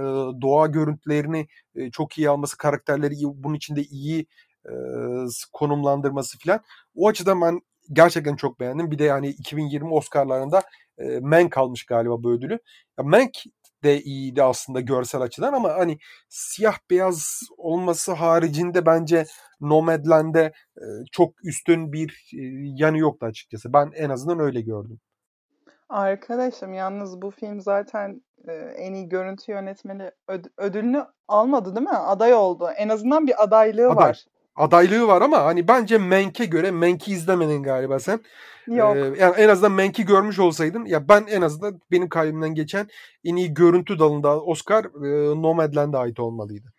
doğa 0.42 0.68
görüntülerini 0.68 1.48
e, 1.76 1.92
çok 1.92 2.18
iyi 2.18 2.30
alması, 2.30 2.58
karakterleri 2.58 3.14
iyi, 3.14 3.28
bunun 3.28 3.56
içinde 3.56 3.82
iyi 3.84 4.26
e, 4.66 4.74
konumlandırması 5.54 6.38
filan. 6.38 6.60
O 6.96 7.08
açıdan 7.08 7.42
ben 7.42 7.62
gerçekten 7.94 8.36
çok 8.36 8.60
beğendim. 8.60 8.92
Bir 8.92 9.00
de 9.00 9.04
yani 9.04 9.28
2020 9.30 9.94
Oscar'larında 9.94 10.62
e, 11.04 11.20
Mank 11.20 11.58
almış 11.58 11.86
galiba 11.86 12.24
bu 12.24 12.32
ödülü. 12.32 12.60
Ya 13.00 13.04
Mank 13.04 13.32
de 13.84 14.02
iyiydi 14.02 14.44
aslında 14.44 14.80
görsel 14.80 15.22
açıdan 15.22 15.54
ama 15.54 15.70
hani 15.74 15.98
siyah 16.30 16.78
beyaz 16.90 17.40
olması 17.58 18.12
haricinde 18.14 18.86
bence 18.86 19.26
Nomadland'de 19.62 20.52
e, 20.78 20.86
çok 21.12 21.46
üstün 21.46 21.94
bir 21.94 22.32
e, 22.34 22.42
yanı 22.84 22.98
yoktu 22.98 23.26
açıkçası. 23.26 23.74
Ben 23.74 23.92
en 23.96 24.10
azından 24.10 24.40
öyle 24.40 24.62
gördüm. 24.62 25.00
Arkadaşım 25.90 26.74
yalnız 26.74 27.22
bu 27.22 27.32
film 27.32 27.62
zaten 27.62 28.22
e, 28.48 28.54
en 28.54 28.94
iyi 28.94 29.10
görüntü 29.10 29.52
yönetmeni 29.52 30.12
öd- 30.28 30.52
ödülünü 30.58 31.06
almadı 31.28 31.76
değil 31.76 31.88
mi? 31.88 31.98
Aday 31.98 32.34
oldu. 32.34 32.70
En 32.78 32.90
azından 32.90 33.28
bir 33.28 33.44
adaylığı 33.44 33.90
Aday. 33.90 34.10
var 34.10 34.26
adaylığı 34.56 35.08
var 35.08 35.22
ama 35.22 35.46
hani 35.46 35.68
bence 35.68 35.98
Menk'e 35.98 36.46
göre 36.46 36.72
Menk'i 36.72 37.12
izlemedin 37.12 37.64
galiba 37.64 38.00
sen. 38.00 38.20
Yok. 38.68 38.96
Ee, 38.96 39.00
yani 39.00 39.36
en 39.38 39.50
azından 39.50 39.72
Menk'i 39.72 40.06
görmüş 40.06 40.40
olsaydın 40.40 40.86
ya 40.86 41.08
ben 41.08 41.26
en 41.30 41.42
azından 41.42 41.82
benim 41.92 42.10
kalbimden 42.10 42.56
geçen 42.56 42.88
en 43.24 43.36
iyi 43.36 43.54
görüntü 43.54 44.00
dalında 44.00 44.42
Oscar 44.42 44.86
e, 44.86 45.42
Nomadland'a 45.42 46.00
ait 46.00 46.20
olmalıydı. 46.20 46.74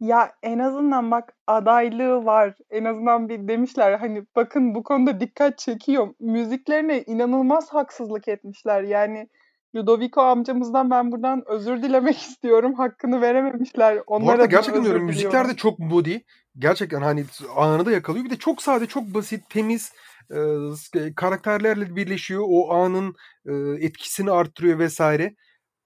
Ya 0.00 0.32
en 0.42 0.58
azından 0.58 1.10
bak 1.10 1.32
adaylığı 1.46 2.24
var. 2.24 2.54
En 2.70 2.84
azından 2.84 3.28
bir 3.28 3.48
demişler 3.48 3.98
hani 3.98 4.22
bakın 4.36 4.74
bu 4.74 4.82
konuda 4.82 5.20
dikkat 5.20 5.58
çekiyor. 5.58 6.08
Müziklerine 6.20 7.02
inanılmaz 7.02 7.68
haksızlık 7.70 8.28
etmişler. 8.28 8.82
Yani 8.82 9.28
Ludovico 9.76 10.20
amcamızdan 10.20 10.90
ben 10.90 11.12
buradan 11.12 11.42
özür 11.46 11.82
dilemek 11.82 12.18
istiyorum. 12.28 12.74
Hakkını 12.74 13.20
verememişler. 13.20 13.98
Onlar 14.06 14.26
Bu 14.26 14.30
arada 14.30 14.46
gerçekten 14.46 14.84
diyorum 14.84 15.04
müzikler 15.04 15.48
de 15.48 15.56
çok 15.56 15.78
moody. 15.78 16.18
Gerçekten 16.58 17.02
hani 17.02 17.24
anı 17.56 17.86
da 17.86 17.92
yakalıyor. 17.92 18.24
Bir 18.24 18.30
de 18.30 18.36
çok 18.36 18.62
sade, 18.62 18.86
çok 18.86 19.04
basit, 19.14 19.50
temiz 19.50 19.92
e, 20.30 21.14
karakterlerle 21.16 21.96
birleşiyor. 21.96 22.42
O 22.48 22.72
anın 22.74 23.14
e, 23.46 23.52
etkisini 23.86 24.30
arttırıyor 24.30 24.78
vesaire. 24.78 25.34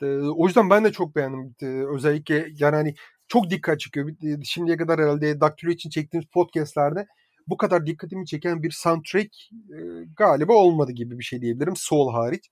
E, 0.03 0.07
o 0.17 0.47
yüzden 0.47 0.71
ben 0.71 0.85
de 0.85 0.93
çok 0.93 1.17
beğendim. 1.17 1.55
E, 1.63 1.67
özellikle 1.67 2.49
yani 2.59 2.77
hani 2.77 2.95
çok 3.29 3.51
dikkat 3.51 3.81
çekiyor. 3.81 4.11
Şimdiye 4.45 4.77
kadar 4.77 5.01
herhalde 5.01 5.41
Daktilo 5.41 5.71
için 5.71 5.91
çektiğimiz 5.91 6.27
podcastlerde 6.29 7.07
bu 7.49 7.57
kadar 7.57 7.87
dikkatimi 7.87 8.27
çeken 8.27 8.63
bir 8.63 8.71
soundtrack 8.71 9.37
e, 9.53 9.79
galiba 10.17 10.53
olmadı 10.53 10.93
gibi 10.93 11.19
bir 11.19 11.25
şey 11.25 11.41
diyebilirim. 11.43 11.77
Soul 11.77 12.13
hariç. 12.13 12.51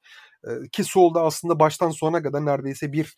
Ki 0.73 0.85
Soul'da 0.85 1.23
aslında 1.23 1.61
baştan 1.61 1.91
sona 1.91 2.23
kadar 2.23 2.47
neredeyse 2.47 2.93
bir 2.93 3.17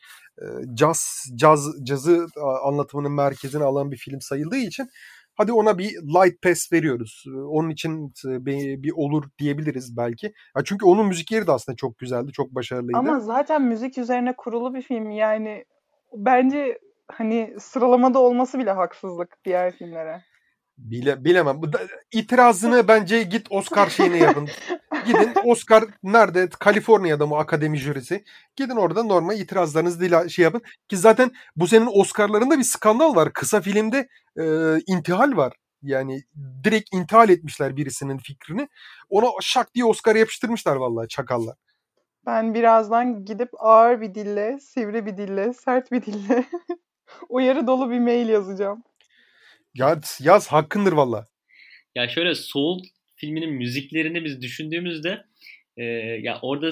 caz, 0.74 1.24
caz, 1.36 1.66
cazı 1.84 2.26
anlatımının 2.64 3.12
merkezine 3.12 3.64
alan 3.64 3.90
bir 3.90 3.96
film 3.96 4.20
sayıldığı 4.20 4.56
için 4.56 4.88
hadi 5.34 5.52
ona 5.52 5.78
bir 5.78 5.90
light 5.90 6.42
pass 6.42 6.72
veriyoruz. 6.72 7.24
Onun 7.48 7.70
için 7.70 8.12
bir, 8.24 8.82
bir 8.82 8.92
olur 8.96 9.24
diyebiliriz 9.38 9.96
belki. 9.96 10.26
Ya 10.56 10.64
çünkü 10.64 10.86
onun 10.86 11.06
müzikleri 11.06 11.46
de 11.46 11.52
aslında 11.52 11.76
çok 11.76 11.98
güzeldi, 11.98 12.32
çok 12.32 12.54
başarılıydı. 12.54 12.98
Ama 12.98 13.20
zaten 13.20 13.62
müzik 13.62 13.98
üzerine 13.98 14.36
kurulu 14.36 14.74
bir 14.74 14.82
film. 14.82 15.10
Yani 15.10 15.64
bence 16.12 16.78
hani 17.08 17.54
sıralamada 17.58 18.18
olması 18.18 18.58
bile 18.58 18.70
haksızlık 18.70 19.36
diğer 19.44 19.76
filmlere. 19.76 20.22
Bile, 20.78 21.24
bilemem. 21.24 21.62
Bu 21.62 21.72
da, 21.72 21.80
itirazını 22.12 22.88
bence 22.88 23.22
git 23.22 23.46
Oscar 23.50 23.90
şeyine 23.90 24.16
yapın. 24.16 24.48
Gidin 25.06 25.32
Oscar 25.44 25.84
nerede? 26.02 26.48
Kaliforniya'da 26.48 27.26
mı 27.26 27.36
akademi 27.36 27.78
jürisi? 27.78 28.24
Gidin 28.56 28.76
orada 28.76 29.02
normal 29.02 29.38
itirazlarınızı 29.38 30.00
dila, 30.00 30.28
şey 30.28 30.42
yapın. 30.42 30.62
Ki 30.88 30.96
zaten 30.96 31.30
bu 31.56 31.66
senin 31.66 31.88
Oscar'larında 31.92 32.58
bir 32.58 32.64
skandal 32.64 33.16
var. 33.16 33.32
Kısa 33.32 33.60
filmde 33.60 34.08
e, 34.40 34.44
intihal 34.86 35.36
var. 35.36 35.52
Yani 35.82 36.22
direkt 36.64 36.94
intihal 36.94 37.28
etmişler 37.28 37.76
birisinin 37.76 38.18
fikrini. 38.18 38.68
Ona 39.08 39.26
şak 39.40 39.74
diye 39.74 39.84
Oscar 39.84 40.16
yapıştırmışlar 40.16 40.76
vallahi 40.76 41.08
çakallar. 41.08 41.56
Ben 42.26 42.54
birazdan 42.54 43.24
gidip 43.24 43.48
ağır 43.58 44.00
bir 44.00 44.14
dille, 44.14 44.58
sivri 44.60 45.06
bir 45.06 45.16
dille, 45.16 45.52
sert 45.52 45.92
bir 45.92 46.02
dille 46.02 46.44
uyarı 47.28 47.66
dolu 47.66 47.90
bir 47.90 48.00
mail 48.00 48.28
yazacağım. 48.28 48.82
Yaz, 49.78 50.20
yaz 50.22 50.48
hakkındır 50.48 50.92
valla. 50.92 51.26
Ya 51.94 52.08
şöyle 52.08 52.34
Soul 52.34 52.82
filminin 53.16 53.50
müziklerini 53.50 54.24
biz 54.24 54.42
düşündüğümüzde 54.42 55.24
e, 55.76 55.84
ya 56.22 56.38
orada 56.42 56.70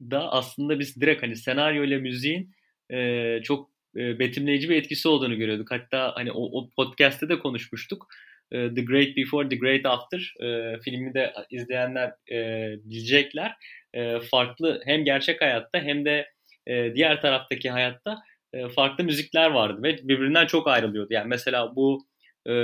da 0.00 0.32
aslında 0.32 0.78
biz 0.78 1.00
direkt 1.00 1.22
hani 1.22 1.36
senaryo 1.36 1.84
ile 1.84 1.98
müziğin 1.98 2.50
e, 2.92 3.40
çok 3.42 3.70
e, 3.96 4.18
betimleyici 4.18 4.68
bir 4.68 4.76
etkisi 4.76 5.08
olduğunu 5.08 5.36
görüyorduk. 5.36 5.70
Hatta 5.70 6.12
hani 6.16 6.32
o, 6.32 6.60
o 6.60 6.70
podcast'te 6.76 7.28
de 7.28 7.38
konuşmuştuk. 7.38 8.06
E, 8.52 8.74
The 8.74 8.82
Great 8.82 9.16
Before, 9.16 9.48
The 9.48 9.56
Great 9.56 9.86
After 9.86 10.34
e, 10.40 10.78
filmi 10.80 11.14
de 11.14 11.32
izleyenler 11.50 12.12
e, 12.32 12.36
bilecekler. 12.84 13.54
E, 13.94 14.20
farklı 14.20 14.82
hem 14.84 15.04
gerçek 15.04 15.40
hayatta 15.40 15.78
hem 15.78 16.04
de 16.04 16.28
e, 16.66 16.94
diğer 16.94 17.20
taraftaki 17.20 17.70
hayatta 17.70 18.22
e, 18.52 18.68
farklı 18.68 19.04
müzikler 19.04 19.50
vardı 19.50 19.82
ve 19.82 20.08
birbirinden 20.08 20.46
çok 20.46 20.68
ayrılıyordu. 20.68 21.12
Yani 21.12 21.28
mesela 21.28 21.76
bu 21.76 22.06
e, 22.48 22.54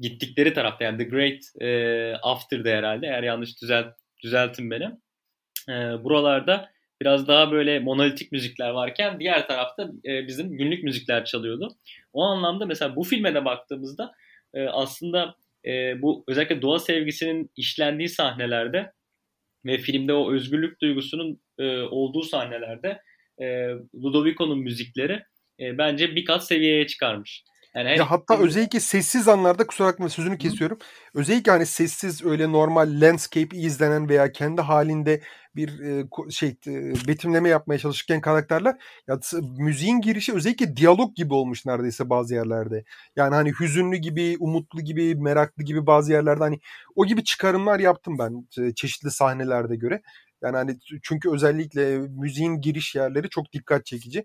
gittikleri 0.00 0.54
tarafta 0.54 0.84
yani 0.84 0.98
The 0.98 1.04
Great 1.04 1.42
e, 1.60 2.16
After'da 2.22 2.68
herhalde 2.68 3.06
eğer 3.06 3.22
yanlış 3.22 3.62
düzelt, 3.62 3.94
düzeltin 4.22 4.70
beni. 4.70 4.84
E, 5.68 6.04
buralarda 6.04 6.70
biraz 7.00 7.28
daha 7.28 7.52
böyle 7.52 7.80
monolitik 7.80 8.32
müzikler 8.32 8.70
varken 8.70 9.20
diğer 9.20 9.46
tarafta 9.46 9.90
e, 10.04 10.26
bizim 10.26 10.56
günlük 10.56 10.84
müzikler 10.84 11.24
çalıyordu. 11.24 11.76
O 12.12 12.22
anlamda 12.22 12.66
mesela 12.66 12.96
bu 12.96 13.02
filme 13.02 13.34
de 13.34 13.44
baktığımızda 13.44 14.12
e, 14.54 14.62
aslında 14.66 15.34
e, 15.66 16.02
bu 16.02 16.24
özellikle 16.28 16.62
doğa 16.62 16.78
sevgisinin 16.78 17.50
işlendiği 17.56 18.08
sahnelerde 18.08 18.92
ve 19.64 19.78
filmde 19.78 20.12
o 20.12 20.32
özgürlük 20.32 20.80
duygusunun 20.80 21.40
e, 21.58 21.80
olduğu 21.80 22.22
sahnelerde 22.22 23.00
e, 23.40 23.68
Ludovico'nun 23.94 24.58
müzikleri 24.58 25.22
e, 25.60 25.78
bence 25.78 26.16
bir 26.16 26.24
kat 26.24 26.46
seviyeye 26.46 26.86
çıkarmış. 26.86 27.44
Yani 27.74 27.88
Ya 27.98 28.10
hatta 28.10 28.38
özellikle 28.38 28.80
sessiz 28.80 29.28
anlarda 29.28 29.66
kusura 29.66 29.88
bakma 29.88 30.08
sözünü 30.08 30.38
kesiyorum. 30.38 30.78
Özellikle 31.14 31.52
hani 31.52 31.66
sessiz 31.66 32.24
öyle 32.24 32.52
normal 32.52 33.00
landscape 33.00 33.56
izlenen 33.56 34.08
veya 34.08 34.32
kendi 34.32 34.60
halinde 34.60 35.20
bir 35.56 35.80
e, 35.80 36.04
şey 36.30 36.48
e, 36.66 36.72
betimleme 37.08 37.48
yapmaya 37.48 37.78
çalışırken 37.78 38.20
karakterler 38.20 38.76
ya 39.08 39.18
müziğin 39.58 40.00
girişi 40.00 40.34
özellikle 40.34 40.76
diyalog 40.76 41.16
gibi 41.16 41.34
olmuş 41.34 41.66
neredeyse 41.66 42.10
bazı 42.10 42.34
yerlerde. 42.34 42.84
Yani 43.16 43.34
hani 43.34 43.52
hüzünlü 43.60 43.96
gibi, 43.96 44.36
umutlu 44.40 44.80
gibi, 44.80 45.14
meraklı 45.14 45.62
gibi 45.64 45.86
bazı 45.86 46.12
yerlerde 46.12 46.44
hani 46.44 46.60
o 46.96 47.06
gibi 47.06 47.24
çıkarımlar 47.24 47.80
yaptım 47.80 48.18
ben 48.18 48.48
e, 48.64 48.74
çeşitli 48.74 49.10
sahnelerde 49.10 49.76
göre. 49.76 50.02
Yani 50.42 50.56
hani 50.56 50.78
çünkü 51.02 51.30
özellikle 51.30 51.98
müziğin 51.98 52.60
giriş 52.60 52.94
yerleri 52.94 53.28
çok 53.28 53.52
dikkat 53.52 53.86
çekici. 53.86 54.18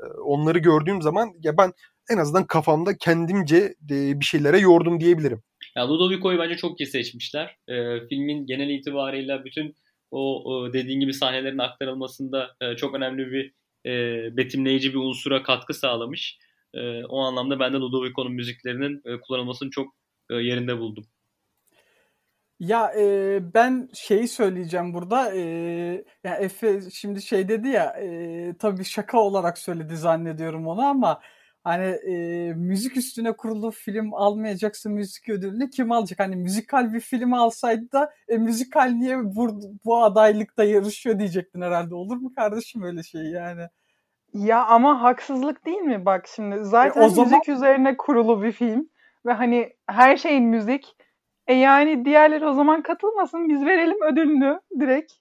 E, 0.00 0.04
Onları 0.24 0.58
gördüğüm 0.58 1.02
zaman 1.02 1.32
ya 1.42 1.56
ben 1.58 1.72
en 2.10 2.18
azından 2.18 2.46
kafamda 2.46 2.98
kendimce 2.98 3.74
e, 3.90 4.20
bir 4.20 4.24
şeylere 4.24 4.58
yordum 4.58 5.00
diyebilirim. 5.00 5.42
Ya 5.76 5.88
Ludovico'yu 5.88 6.38
bence 6.38 6.56
çok 6.56 6.80
iyi 6.80 6.86
seçmişler. 6.86 7.56
Ee, 7.68 8.06
filmin 8.08 8.46
genel 8.46 8.70
itibarıyla 8.70 9.44
bütün 9.44 9.76
o, 10.10 10.44
o 10.44 10.72
dediğin 10.72 11.00
gibi 11.00 11.14
sahnelerin 11.14 11.58
aktarılmasında 11.58 12.56
e, 12.60 12.76
çok 12.76 12.94
önemli 12.94 13.32
bir 13.32 13.52
e, 13.90 13.92
betimleyici 14.36 14.90
bir 14.90 14.98
unsura 14.98 15.42
katkı 15.42 15.74
sağlamış. 15.74 16.38
E, 16.74 17.04
o 17.04 17.20
anlamda 17.20 17.60
ben 17.60 17.72
de 17.72 17.76
Ludovico'nun 17.76 18.32
müziklerinin 18.32 19.02
e, 19.04 19.20
kullanılmasını 19.20 19.70
çok 19.70 19.94
e, 20.30 20.34
yerinde 20.34 20.78
buldum. 20.78 21.06
Ya 22.60 22.92
e, 22.98 23.38
ben 23.54 23.88
şeyi 23.94 24.28
söyleyeceğim 24.28 24.94
burada. 24.94 25.34
E, 25.34 25.40
ya 26.24 26.34
Efe 26.36 26.80
şimdi 26.90 27.22
şey 27.22 27.48
dedi 27.48 27.68
ya 27.68 27.84
e, 27.84 28.54
tabii 28.58 28.84
şaka 28.84 29.20
olarak 29.20 29.58
söyledi 29.58 29.96
zannediyorum 29.96 30.66
onu 30.66 30.82
ama 30.82 31.20
hani 31.66 31.84
e, 31.84 32.52
müzik 32.54 32.96
üstüne 32.96 33.32
kurulu 33.32 33.70
film 33.70 34.14
almayacaksa 34.14 34.90
müzik 34.90 35.28
ödülünü 35.28 35.70
kim 35.70 35.92
alacak? 35.92 36.18
Hani 36.18 36.36
müzikal 36.36 36.92
bir 36.92 37.00
film 37.00 37.34
alsaydı 37.34 37.92
da 37.92 38.12
e, 38.28 38.38
müzikal 38.38 38.88
niye 38.90 39.18
bu, 39.24 39.60
bu 39.84 40.02
adaylıkta 40.02 40.64
yarışıyor 40.64 41.18
diyecektin 41.18 41.60
herhalde. 41.60 41.94
Olur 41.94 42.16
mu 42.16 42.32
kardeşim 42.34 42.82
öyle 42.82 43.02
şey 43.02 43.22
yani? 43.22 43.62
Ya 44.34 44.64
ama 44.66 45.02
haksızlık 45.02 45.66
değil 45.66 45.78
mi? 45.78 46.06
Bak 46.06 46.26
şimdi 46.36 46.56
zaten 46.64 47.02
o 47.02 47.08
zaman- 47.08 47.30
müzik 47.30 47.48
üzerine 47.48 47.96
kurulu 47.96 48.42
bir 48.42 48.52
film 48.52 48.88
ve 49.26 49.32
hani 49.32 49.72
her 49.86 50.16
şeyin 50.16 50.44
müzik. 50.44 50.96
E 51.46 51.54
yani 51.54 52.04
diğerleri 52.04 52.46
o 52.46 52.52
zaman 52.52 52.82
katılmasın. 52.82 53.48
Biz 53.48 53.64
verelim 53.66 54.02
ödülünü 54.12 54.60
direkt. 54.80 55.12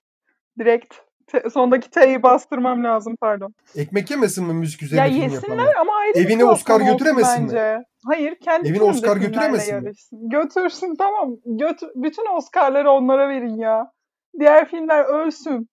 Direkt. 0.59 1.04
Te- 1.27 1.49
sondaki 1.49 1.89
T'yi 1.89 2.23
bastırmam 2.23 2.83
lazım 2.83 3.15
pardon. 3.21 3.53
Ekmek 3.75 4.11
yemesin 4.11 4.45
mi 4.45 4.53
müzik 4.53 4.81
Ya 4.81 4.85
üzerine 4.85 5.09
film 5.09 5.21
yesinler 5.21 5.57
yapanlar? 5.57 5.75
ama 5.75 5.93
ayrı 5.95 6.17
Evine 6.19 6.45
Oscar 6.45 6.81
götüremesin 6.81 7.43
mi? 7.43 7.47
bence. 7.47 7.83
Hayır 8.05 8.35
kendi 8.35 8.69
Evine 8.69 8.83
Oscar 8.83 9.17
götüremesin 9.17 9.83
mi? 9.83 9.91
Götürsün 10.11 10.95
tamam. 10.95 11.35
Götür, 11.45 11.89
bütün 11.95 12.35
Oscar'ları 12.37 12.91
onlara 12.91 13.29
verin 13.29 13.57
ya. 13.57 13.91
Diğer 14.39 14.67
filmler 14.69 15.03
ölsün. 15.03 15.69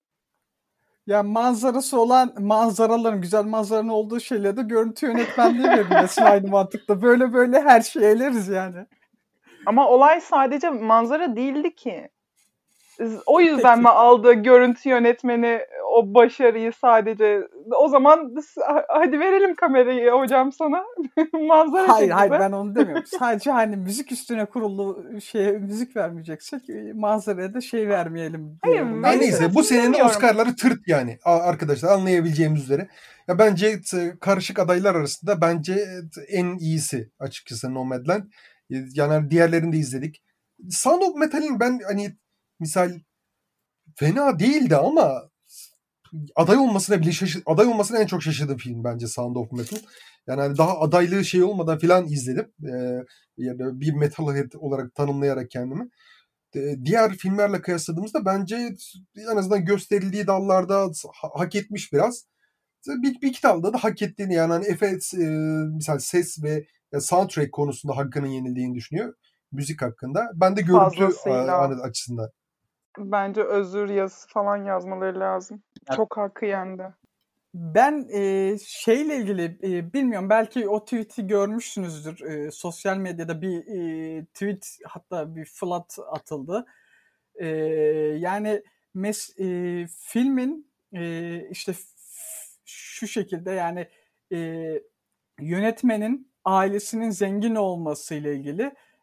Ya 1.07 1.23
manzarası 1.23 2.01
olan 2.01 2.35
manzaraların, 2.39 3.21
güzel 3.21 3.45
manzaranın 3.45 3.89
olduğu 3.89 4.21
şeyle 4.21 4.57
de 4.57 4.63
görüntü 4.63 5.07
yönetmenliği 5.07 5.69
verilmesi 5.69 6.25
aynı 6.25 6.49
mantıkta. 6.49 7.03
Böyle 7.03 7.33
böyle 7.33 7.61
her 7.61 7.81
şeyi 7.81 8.05
eleriz 8.07 8.49
yani. 8.49 8.87
Ama 9.67 9.89
olay 9.89 10.21
sadece 10.21 10.71
manzara 10.71 11.37
değildi 11.37 11.75
ki. 11.75 12.09
O 13.27 13.41
yüzden 13.41 13.75
Peki. 13.75 13.81
mi 13.81 13.89
aldı 13.89 14.33
görüntü 14.33 14.89
yönetmeni 14.89 15.61
o 15.93 16.15
başarıyı 16.15 16.73
sadece? 16.81 17.41
O 17.79 17.89
zaman 17.89 18.35
hadi 18.89 19.21
verelim 19.21 19.55
kamerayı 19.55 20.11
hocam 20.11 20.53
sana. 20.53 20.85
Manzara 21.47 21.89
Hayır 21.89 22.09
çek 22.09 22.17
hayır 22.17 22.31
ben 22.33 22.53
onu 22.53 22.75
demiyorum. 22.75 23.05
Sadece 23.19 23.51
hani 23.51 23.77
müzik 23.77 24.13
üstüne 24.13 24.45
kurulu 24.45 25.05
şey 25.21 25.53
müzik 25.53 25.97
vermeyeceksek 25.97 26.71
e, 26.71 26.93
manzaraya 26.95 27.55
da 27.55 27.61
şey 27.61 27.89
vermeyelim. 27.89 28.59
Hayır. 28.63 28.85
Her 29.03 29.21
Neyse, 29.21 29.55
bu 29.55 29.63
senenin. 29.63 30.05
Oscar'ları 30.05 30.57
tırt 30.57 30.89
yani 30.89 31.19
a- 31.25 31.43
arkadaşlar 31.43 31.93
anlayabileceğimiz 31.93 32.63
üzere. 32.63 32.89
Ya 33.29 33.39
bence 33.39 33.81
karışık 34.21 34.59
adaylar 34.59 34.95
arasında 34.95 35.41
bence 35.41 35.87
en 36.29 36.59
iyisi 36.59 37.11
açıkçası 37.19 37.75
Nomadland. 37.75 38.23
E, 38.71 38.75
Yani 38.95 39.31
diğerlerini 39.31 39.73
de 39.73 39.77
izledik. 39.77 40.23
Sound 40.71 41.03
of 41.03 41.17
Metal'in 41.17 41.61
ben 41.61 41.81
hani 41.89 42.17
misal 42.63 43.01
fena 43.97 44.39
değildi 44.39 44.77
ama 44.77 45.29
aday 46.37 46.57
olmasına 46.57 47.01
bile 47.01 47.13
şaşır, 47.13 47.43
aday 47.47 47.67
olmasına 47.67 47.99
en 47.99 48.07
çok 48.07 48.23
şaşırdığım 48.23 48.57
film 48.57 48.85
bence 48.85 49.07
Sound 49.07 49.37
of 49.37 49.53
Metal. 49.53 49.79
Yani 50.27 50.41
hani 50.41 50.59
daha 50.59 50.81
adaylığı 50.81 51.25
şey 51.25 51.43
olmadan 51.43 51.79
filan 51.79 52.07
izledim. 52.07 52.53
Ee, 52.65 53.05
yani 53.37 53.81
bir 53.81 53.93
metalhead 53.93 54.53
olarak 54.59 54.95
tanımlayarak 54.95 55.51
kendimi. 55.51 55.89
Ee, 56.57 56.77
diğer 56.85 57.17
filmlerle 57.17 57.63
kıyasladığımızda 57.63 58.25
bence 58.25 58.75
en 59.17 59.37
azından 59.37 59.65
gösterildiği 59.65 60.27
dallarda 60.27 60.91
hak 61.35 61.55
etmiş 61.55 61.93
biraz. 61.93 62.25
Bir, 62.87 63.21
bir 63.21 63.29
iki 63.29 63.43
dalda 63.43 63.73
da 63.73 63.79
hak 63.79 64.03
ettiğini 64.03 64.35
yani 64.35 64.53
hani 64.53 64.67
efekt, 64.67 65.15
e, 65.15 65.27
misal 65.77 65.99
ses 65.99 66.43
ve 66.43 66.67
soundtrack 67.01 67.53
konusunda 67.53 67.97
hakkının 67.97 68.27
yenildiğini 68.27 68.75
düşünüyor. 68.75 69.15
Müzik 69.53 69.83
hakkında. 69.83 70.31
Ben 70.35 70.57
de 70.57 70.61
görüntü 70.61 71.05
a, 71.31 71.83
açısından. 71.83 72.31
Bence 72.99 73.43
özür 73.43 73.89
yazısı 73.89 74.29
falan 74.29 74.65
yazmaları 74.65 75.21
lazım. 75.21 75.63
Evet. 75.89 75.97
Çok 75.97 76.17
hakkı 76.17 76.47
yendi. 76.47 76.95
Ben 77.55 78.09
e, 78.13 78.57
şeyle 78.67 79.17
ilgili 79.17 79.59
e, 79.63 79.93
bilmiyorum 79.93 80.31
belki 80.31 80.69
o 80.69 80.85
tweet'i 80.85 81.27
görmüşsünüzdür. 81.27 82.21
E, 82.21 82.51
sosyal 82.51 82.97
medyada 82.97 83.43
bir 83.43 83.67
e, 83.67 84.25
tweet 84.25 84.79
hatta 84.85 85.37
bir 85.37 85.45
flat 85.45 85.99
atıldı. 86.11 86.67
E, 87.35 87.47
yani 88.19 88.63
mes, 88.95 89.41
e, 89.41 89.87
filmin 89.99 90.73
e, 90.93 91.41
işte 91.51 91.73
şu 92.65 93.07
şekilde 93.07 93.51
yani 93.51 93.89
e, 94.33 94.69
yönetmenin 95.41 96.33
ailesinin 96.45 97.11
zengin 97.11 97.55
olması 97.55 98.15
ile 98.15 98.37
ilgili 98.37 98.63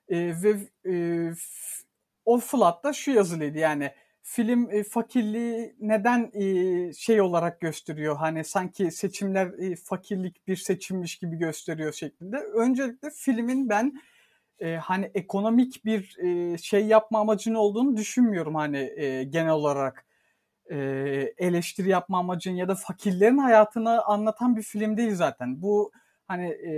e, 0.10 0.42
ve 0.44 0.56
e, 0.86 1.34
o 2.30 2.38
flatta 2.38 2.94
şu 2.94 3.12
yazılıydı 3.12 3.58
yani 3.58 3.92
film 4.22 4.70
e, 4.72 4.84
fakirliği 4.84 5.76
neden 5.80 6.32
e, 6.34 6.94
şey 6.94 7.22
olarak 7.22 7.62
gösteriyor 7.62 8.16
hani 8.16 8.44
sanki 8.44 8.92
seçimler 8.92 9.48
e, 9.48 9.76
fakirlik 9.76 10.48
bir 10.48 10.56
seçimmiş 10.56 11.16
gibi 11.18 11.38
gösteriyor 11.38 11.94
şeklinde. 11.94 12.38
Öncelikle 12.38 13.10
filmin 13.10 13.70
ben 13.70 14.02
e, 14.60 14.76
hani 14.76 15.12
ekonomik 15.14 15.86
bir 15.86 16.18
e, 16.20 16.58
şey 16.58 16.86
yapma 16.86 17.20
amacının 17.20 17.56
olduğunu 17.56 17.98
düşünmüyorum 17.98 18.56
hani 18.56 18.94
e, 18.96 19.24
genel 19.24 19.52
olarak 19.52 20.06
e, 20.72 20.78
eleştiri 21.38 21.90
yapma 21.90 22.20
amacın 22.20 22.56
ya 22.56 22.68
da 22.68 22.76
fakirlerin 22.76 23.38
hayatını 23.38 24.04
anlatan 24.04 24.58
bir 24.58 24.64
film 24.64 24.98
değil 24.98 25.16
zaten. 25.16 25.62
Bu 25.62 25.92
hani 26.28 26.48
e, 26.48 26.74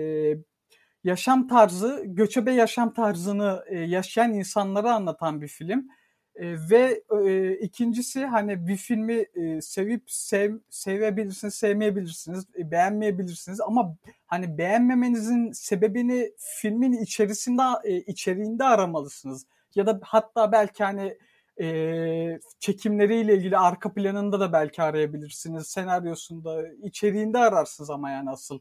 yaşam 1.03 1.47
tarzı, 1.47 2.03
göçebe 2.05 2.51
yaşam 2.51 2.93
tarzını 2.93 3.63
e, 3.67 3.79
yaşayan 3.79 4.33
insanları 4.33 4.91
anlatan 4.91 5.41
bir 5.41 5.47
film. 5.47 5.87
E, 6.35 6.55
ve 6.69 7.03
e, 7.25 7.53
ikincisi 7.57 8.25
hani 8.25 8.67
bir 8.67 8.77
filmi 8.77 9.13
e, 9.35 9.61
sevip 9.61 10.03
sev, 10.07 10.55
sevebilirsiniz, 10.69 11.55
sevmeyebilirsiniz, 11.55 12.45
e, 12.57 12.71
beğenmeyebilirsiniz 12.71 13.61
ama 13.61 13.97
hani 14.25 14.57
beğenmemenizin 14.57 15.51
sebebini 15.51 16.31
filmin 16.37 16.93
içerisinde 16.93 17.61
e, 17.83 17.97
içeriğinde 17.97 18.63
aramalısınız. 18.63 19.45
Ya 19.75 19.87
da 19.87 19.99
hatta 20.03 20.51
belki 20.51 20.83
hani 20.83 21.17
e, 21.61 22.39
çekimleriyle 22.59 23.35
ilgili 23.35 23.57
arka 23.57 23.93
planında 23.93 24.39
da 24.39 24.53
belki 24.53 24.81
arayabilirsiniz. 24.83 25.67
Senaryosunda, 25.67 26.63
içeriğinde 26.83 27.37
ararsınız 27.37 27.89
ama 27.89 28.09
yani 28.11 28.29
asıl. 28.29 28.59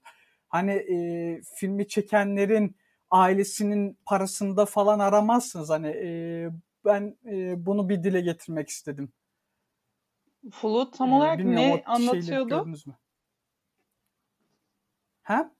Hani 0.51 0.73
e, 0.73 0.97
filmi 1.55 1.89
çekenlerin 1.89 2.77
ailesinin 3.11 3.99
parasında 4.07 4.67
falan 4.67 4.99
aramazsınız. 4.99 5.71
Hani 5.71 5.89
e, 5.89 6.49
ben 6.85 7.17
e, 7.27 7.67
bunu 7.67 7.89
bir 7.89 8.03
dile 8.05 8.21
getirmek 8.21 8.69
istedim. 8.69 9.13
Flu 10.53 10.91
tam 10.91 11.13
olarak 11.13 11.41
ee, 11.41 11.55
ne 11.55 11.83
anlatıyordu? 11.87 12.65
Mü? 12.67 12.77
Ha? 15.23 15.51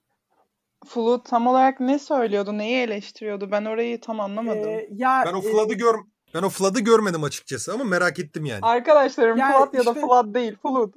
Flu 0.87 1.23
tam 1.23 1.47
olarak 1.47 1.81
ne 1.81 1.99
söylüyordu? 1.99 2.59
Neyi 2.59 2.77
eleştiriyordu? 2.77 3.51
Ben 3.51 3.65
orayı 3.65 4.01
tam 4.01 4.21
anlamadım. 4.21 4.69
Ee, 4.69 4.89
ya 4.91 5.23
ben 5.27 5.35
o 5.35 5.41
Flood'ı 5.41 5.75
e, 5.75 5.77
gör 5.77 5.95
ben 6.35 6.43
o 6.43 6.49
Flood'ı 6.49 6.81
görmedim 6.81 7.25
açıkçası 7.25 7.73
ama 7.73 7.85
merak 7.85 8.19
ettim 8.19 8.45
yani. 8.45 8.61
Arkadaşlarım 8.63 9.39
ya 9.39 9.53
Flood 9.53 9.75
ya 9.75 9.87
da 9.87 9.95
Flood 9.95 10.35
değil, 10.35 10.57
Flood. 10.63 10.93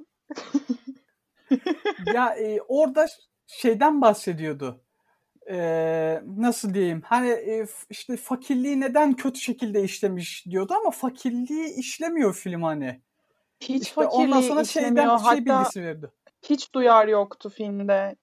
ya 2.14 2.34
e, 2.34 2.60
orada 2.68 3.06
şeyden 3.60 4.00
bahsediyordu. 4.00 4.80
Ee, 5.50 6.20
nasıl 6.36 6.74
diyeyim? 6.74 7.02
Hani 7.04 7.28
e, 7.28 7.66
işte 7.90 8.16
fakirliği 8.16 8.80
neden 8.80 9.14
kötü 9.14 9.40
şekilde 9.40 9.82
işlemiş 9.82 10.46
diyordu 10.46 10.74
ama 10.74 10.90
fakirliği 10.90 11.74
işlemiyor 11.78 12.34
film 12.34 12.62
hani. 12.62 13.00
Hiç 13.60 13.82
işte 13.82 13.94
fakirliği 13.94 14.26
ondan 14.26 14.40
sonra 14.40 14.62
işlemiyor. 14.62 14.96
şeyden 14.96 15.16
şey 15.16 15.26
Hatta 15.26 15.44
bilgisi 15.44 15.82
verdi. 15.82 16.10
Hiç 16.42 16.74
duyar 16.74 17.08
yoktu 17.08 17.50
filmde. 17.50 18.16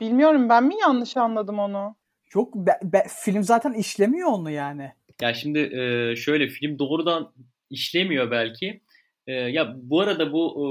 Bilmiyorum 0.00 0.48
ben 0.48 0.64
mi 0.64 0.74
yanlış 0.80 1.16
anladım 1.16 1.58
onu? 1.58 1.96
Yok 2.34 2.54
be, 2.54 2.78
be, 2.82 3.06
film 3.24 3.42
zaten 3.42 3.72
işlemiyor 3.72 4.28
onu 4.28 4.50
yani. 4.50 4.92
Ya 5.20 5.34
şimdi 5.34 5.58
e, 5.58 6.16
şöyle 6.16 6.48
film 6.48 6.78
doğrudan 6.78 7.32
işlemiyor 7.70 8.30
belki. 8.30 8.80
E, 9.26 9.32
ya 9.32 9.74
bu 9.76 10.00
arada 10.00 10.32
bu 10.32 10.54
e, 10.58 10.68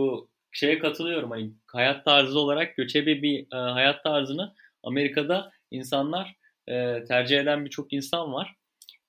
şeye 0.58 0.80
katılıyorum. 0.80 1.32
Hani 1.32 1.52
hayat 1.68 2.06
tarzı 2.06 2.40
olarak 2.40 2.76
göçebe 2.76 3.22
bir 3.22 3.40
e, 3.40 3.58
hayat 3.58 4.04
tarzını 4.04 4.56
Amerika'da 4.84 5.52
insanlar 5.72 6.36
e, 6.68 7.04
tercih 7.04 7.40
eden 7.40 7.66
birçok 7.66 7.94
insan 7.94 8.34
var. 8.34 8.56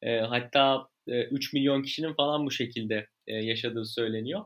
E, 0.02 0.18
hatta 0.18 0.88
e, 1.06 1.24
3 1.24 1.52
milyon 1.52 1.82
kişinin 1.82 2.14
falan 2.14 2.46
bu 2.46 2.50
şekilde 2.50 3.06
e, 3.26 3.34
yaşadığı 3.34 3.84
söyleniyor. 3.84 4.44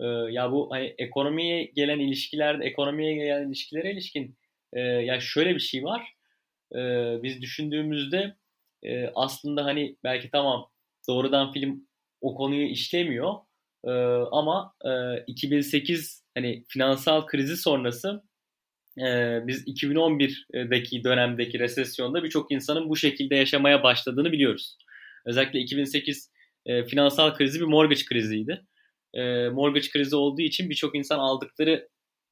E, 0.00 0.06
ya 0.06 0.52
bu 0.52 0.70
hani 0.70 0.94
ekonomiye 0.98 1.64
gelen 1.64 1.98
ilişkilerde, 1.98 2.64
ekonomiye 2.64 3.14
gelen 3.14 3.48
ilişkilere 3.48 3.92
ilişkin 3.92 4.36
e, 4.72 4.80
ya 4.80 5.20
şöyle 5.20 5.54
bir 5.54 5.60
şey 5.60 5.84
var. 5.84 6.14
E, 6.74 6.78
biz 7.22 7.42
düşündüğümüzde 7.42 8.36
e, 8.82 9.06
aslında 9.14 9.64
hani 9.64 9.96
belki 10.04 10.30
tamam 10.30 10.70
doğrudan 11.08 11.52
film 11.52 11.88
o 12.20 12.34
konuyu 12.34 12.66
işlemiyor. 12.66 13.34
E, 13.84 13.90
ama 14.32 14.74
e, 14.84 14.90
2008 15.26 16.23
hani 16.34 16.64
finansal 16.68 17.26
krizi 17.26 17.56
sonrası 17.56 18.22
e, 18.98 19.40
biz 19.46 19.68
2011'deki 19.68 21.04
dönemdeki 21.04 21.58
resesyonda 21.58 22.24
birçok 22.24 22.52
insanın 22.52 22.88
bu 22.88 22.96
şekilde 22.96 23.36
yaşamaya 23.36 23.82
başladığını 23.82 24.32
biliyoruz. 24.32 24.78
Özellikle 25.26 25.60
2008 25.60 26.30
e, 26.66 26.84
finansal 26.84 27.34
krizi 27.34 27.60
bir 27.60 27.64
mortgage 27.64 28.04
kriziydi. 28.04 28.64
E, 29.14 29.48
mortgage 29.48 29.88
krizi 29.88 30.16
olduğu 30.16 30.42
için 30.42 30.70
birçok 30.70 30.94
insan 30.94 31.18
aldıkları 31.18 31.88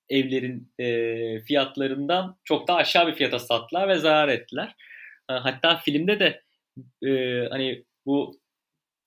evlerin 0.09 0.73
e, 0.79 1.41
fiyatlarından 1.41 2.38
çok 2.45 2.69
daha 2.69 2.77
aşağı 2.77 3.07
bir 3.07 3.15
fiyata 3.15 3.38
sattılar 3.38 3.88
ve 3.88 3.99
zarar 3.99 4.29
ettiler. 4.29 4.75
E, 5.31 5.33
hatta 5.33 5.77
filmde 5.77 6.21
de 6.21 6.43
e, 7.09 7.11
hani 7.51 7.85
bu 8.07 8.41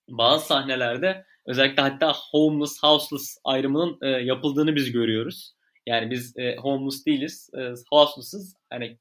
bazı 0.08 0.46
sahnelerde 0.46 1.24
özellikle 1.46 1.82
hatta 1.82 2.12
homeless, 2.30 2.82
houseless 2.82 3.38
ayrımının 3.44 3.98
e, 4.02 4.08
yapıldığını 4.08 4.76
biz 4.76 4.92
görüyoruz. 4.92 5.52
Yani 5.86 6.10
biz 6.10 6.38
e, 6.38 6.56
homeless 6.56 7.06
değiliz, 7.06 7.50
e, 7.58 7.60
houseless'ız. 7.90 8.54
Hani 8.70 8.98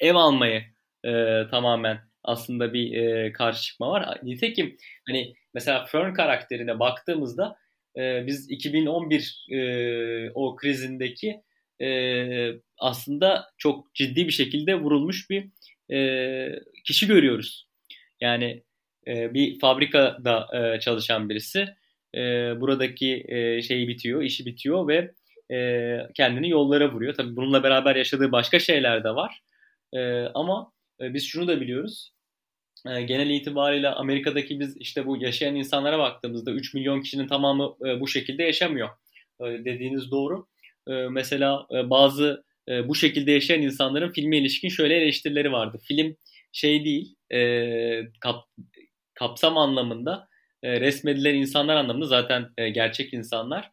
ev 0.00 0.14
almayı 0.14 0.64
e, 1.04 1.42
tamamen 1.50 1.98
aslında 2.24 2.72
bir 2.72 2.92
e, 2.92 3.32
karşı 3.32 3.62
çıkma 3.62 3.90
var. 3.90 4.20
Nitekim 4.22 4.76
hani 5.08 5.34
mesela 5.54 5.84
Fern 5.84 6.14
karakterine 6.14 6.78
baktığımızda 6.78 7.56
e, 7.96 8.26
biz 8.26 8.50
2011 8.50 9.46
e, 9.50 10.30
o 10.30 10.56
krizindeki 10.56 11.42
e, 11.80 11.88
aslında 12.78 13.50
çok 13.58 13.94
ciddi 13.94 14.26
bir 14.26 14.32
şekilde 14.32 14.74
vurulmuş 14.74 15.30
bir 15.30 15.48
e, 15.94 16.60
kişi 16.84 17.06
görüyoruz. 17.06 17.68
Yani 18.20 18.62
e, 19.08 19.34
bir 19.34 19.58
fabrikada 19.58 20.46
e, 20.52 20.80
çalışan 20.80 21.28
birisi 21.28 21.68
e, 22.14 22.20
buradaki 22.60 23.24
e, 23.28 23.62
şeyi 23.62 23.88
bitiyor, 23.88 24.22
işi 24.22 24.46
bitiyor 24.46 24.88
ve 24.88 25.12
e, 25.56 25.98
kendini 26.14 26.50
yollara 26.50 26.92
vuruyor. 26.92 27.14
Tabii 27.14 27.36
bununla 27.36 27.62
beraber 27.62 27.96
yaşadığı 27.96 28.32
başka 28.32 28.58
şeyler 28.58 29.04
de 29.04 29.10
var. 29.10 29.42
E, 29.92 30.20
ama 30.22 30.72
e, 31.00 31.14
biz 31.14 31.24
şunu 31.26 31.48
da 31.48 31.60
biliyoruz. 31.60 32.12
E, 32.88 33.02
genel 33.02 33.30
itibariyle 33.30 33.88
Amerika'daki 33.88 34.60
biz 34.60 34.76
işte 34.76 35.06
bu 35.06 35.16
yaşayan 35.16 35.54
insanlara 35.54 35.98
baktığımızda 35.98 36.52
3 36.52 36.74
milyon 36.74 37.00
kişinin 37.00 37.28
tamamı 37.28 37.76
e, 37.86 38.00
bu 38.00 38.08
şekilde 38.08 38.42
yaşamıyor. 38.42 38.88
E, 39.40 39.44
dediğiniz 39.44 40.10
doğru. 40.10 40.46
E, 40.88 40.92
mesela 40.92 41.66
e, 41.74 41.90
bazı 41.90 42.44
e, 42.68 42.88
bu 42.88 42.94
şekilde 42.94 43.32
yaşayan 43.32 43.62
insanların 43.62 44.12
filme 44.12 44.38
ilişkin 44.38 44.68
şöyle 44.68 44.96
eleştirileri 44.96 45.52
vardı. 45.52 45.78
Film 45.82 46.16
şey 46.52 46.84
değil, 46.84 47.14
e, 47.32 47.40
kap, 48.20 48.44
kapsam 49.16 49.58
anlamında 49.58 50.28
e, 50.62 50.80
resmedilen 50.80 51.34
insanlar 51.34 51.76
anlamında 51.76 52.06
zaten 52.06 52.48
e, 52.58 52.70
gerçek 52.70 53.14
insanlar 53.14 53.72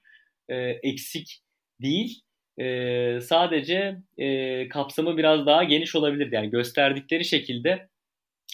e, 0.49 0.55
eksik 0.59 1.39
değil. 1.81 2.21
E, 2.59 3.19
sadece 3.21 3.97
e, 4.17 4.67
kapsamı 4.69 5.17
biraz 5.17 5.45
daha 5.45 5.63
geniş 5.63 5.95
olabilir. 5.95 6.31
Yani 6.31 6.49
gösterdikleri 6.49 7.25
şekilde 7.25 7.87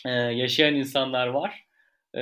e, 0.05 0.09
yaşayan 0.11 0.75
insanlar 0.75 1.27
var. 1.27 1.63
E, 2.15 2.21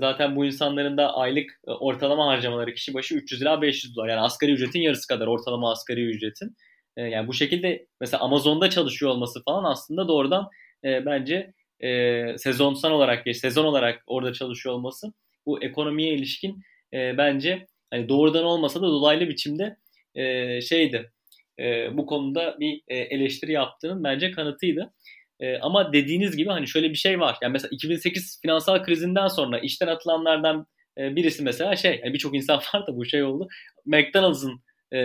zaten 0.00 0.36
bu 0.36 0.44
insanların 0.44 0.96
da 0.96 1.14
aylık 1.14 1.50
e, 1.68 1.70
ortalama 1.70 2.26
harcamaları 2.26 2.74
kişi 2.74 2.94
başı 2.94 3.14
300 3.14 3.42
ila 3.42 3.62
500 3.62 3.96
dolar. 3.96 4.08
Yani 4.08 4.20
asgari 4.20 4.52
ücretin 4.52 4.80
yarısı 4.80 5.08
kadar 5.08 5.26
ortalama 5.26 5.72
asgari 5.72 6.04
ücretin. 6.04 6.56
E, 6.96 7.02
yani 7.02 7.28
bu 7.28 7.34
şekilde 7.34 7.86
mesela 8.00 8.22
Amazon'da 8.24 8.70
çalışıyor 8.70 9.12
olması 9.12 9.44
falan 9.44 9.64
aslında 9.64 10.08
doğrudan 10.08 10.48
e, 10.84 11.06
bence 11.06 11.52
e, 11.80 12.38
sezonsal 12.38 12.90
olarak 12.90 13.36
sezon 13.36 13.64
olarak 13.64 14.02
orada 14.06 14.32
çalışıyor 14.32 14.74
olması 14.74 15.12
bu 15.46 15.62
ekonomiye 15.62 16.14
ilişkin 16.14 16.62
e, 16.92 17.18
bence 17.18 17.66
hani 17.90 18.08
doğrudan 18.08 18.44
olmasa 18.44 18.80
da 18.80 18.86
dolaylı 18.86 19.28
biçimde 19.28 19.76
e, 20.14 20.60
şeydi 20.60 21.10
e, 21.58 21.96
bu 21.96 22.06
konuda 22.06 22.56
bir 22.60 22.82
e, 22.88 22.96
eleştiri 22.96 23.52
yaptığının 23.52 24.04
bence 24.04 24.30
kanıtıydı. 24.30 24.92
E, 25.40 25.58
ama 25.58 25.92
dediğiniz 25.92 26.36
gibi 26.36 26.50
hani 26.50 26.68
şöyle 26.68 26.90
bir 26.90 26.94
şey 26.94 27.20
var. 27.20 27.36
Yani 27.42 27.52
mesela 27.52 27.68
2008 27.72 28.40
finansal 28.42 28.82
krizinden 28.82 29.28
sonra 29.28 29.58
işten 29.58 29.86
atılanlardan 29.86 30.66
e, 30.98 31.16
birisi 31.16 31.42
mesela 31.42 31.76
şey 31.76 32.00
yani 32.04 32.14
birçok 32.14 32.36
insan 32.36 32.56
var 32.74 32.86
da 32.86 32.96
bu 32.96 33.04
şey 33.04 33.22
oldu. 33.22 33.48
McDonald's'ın 33.86 34.62
e, 34.92 34.98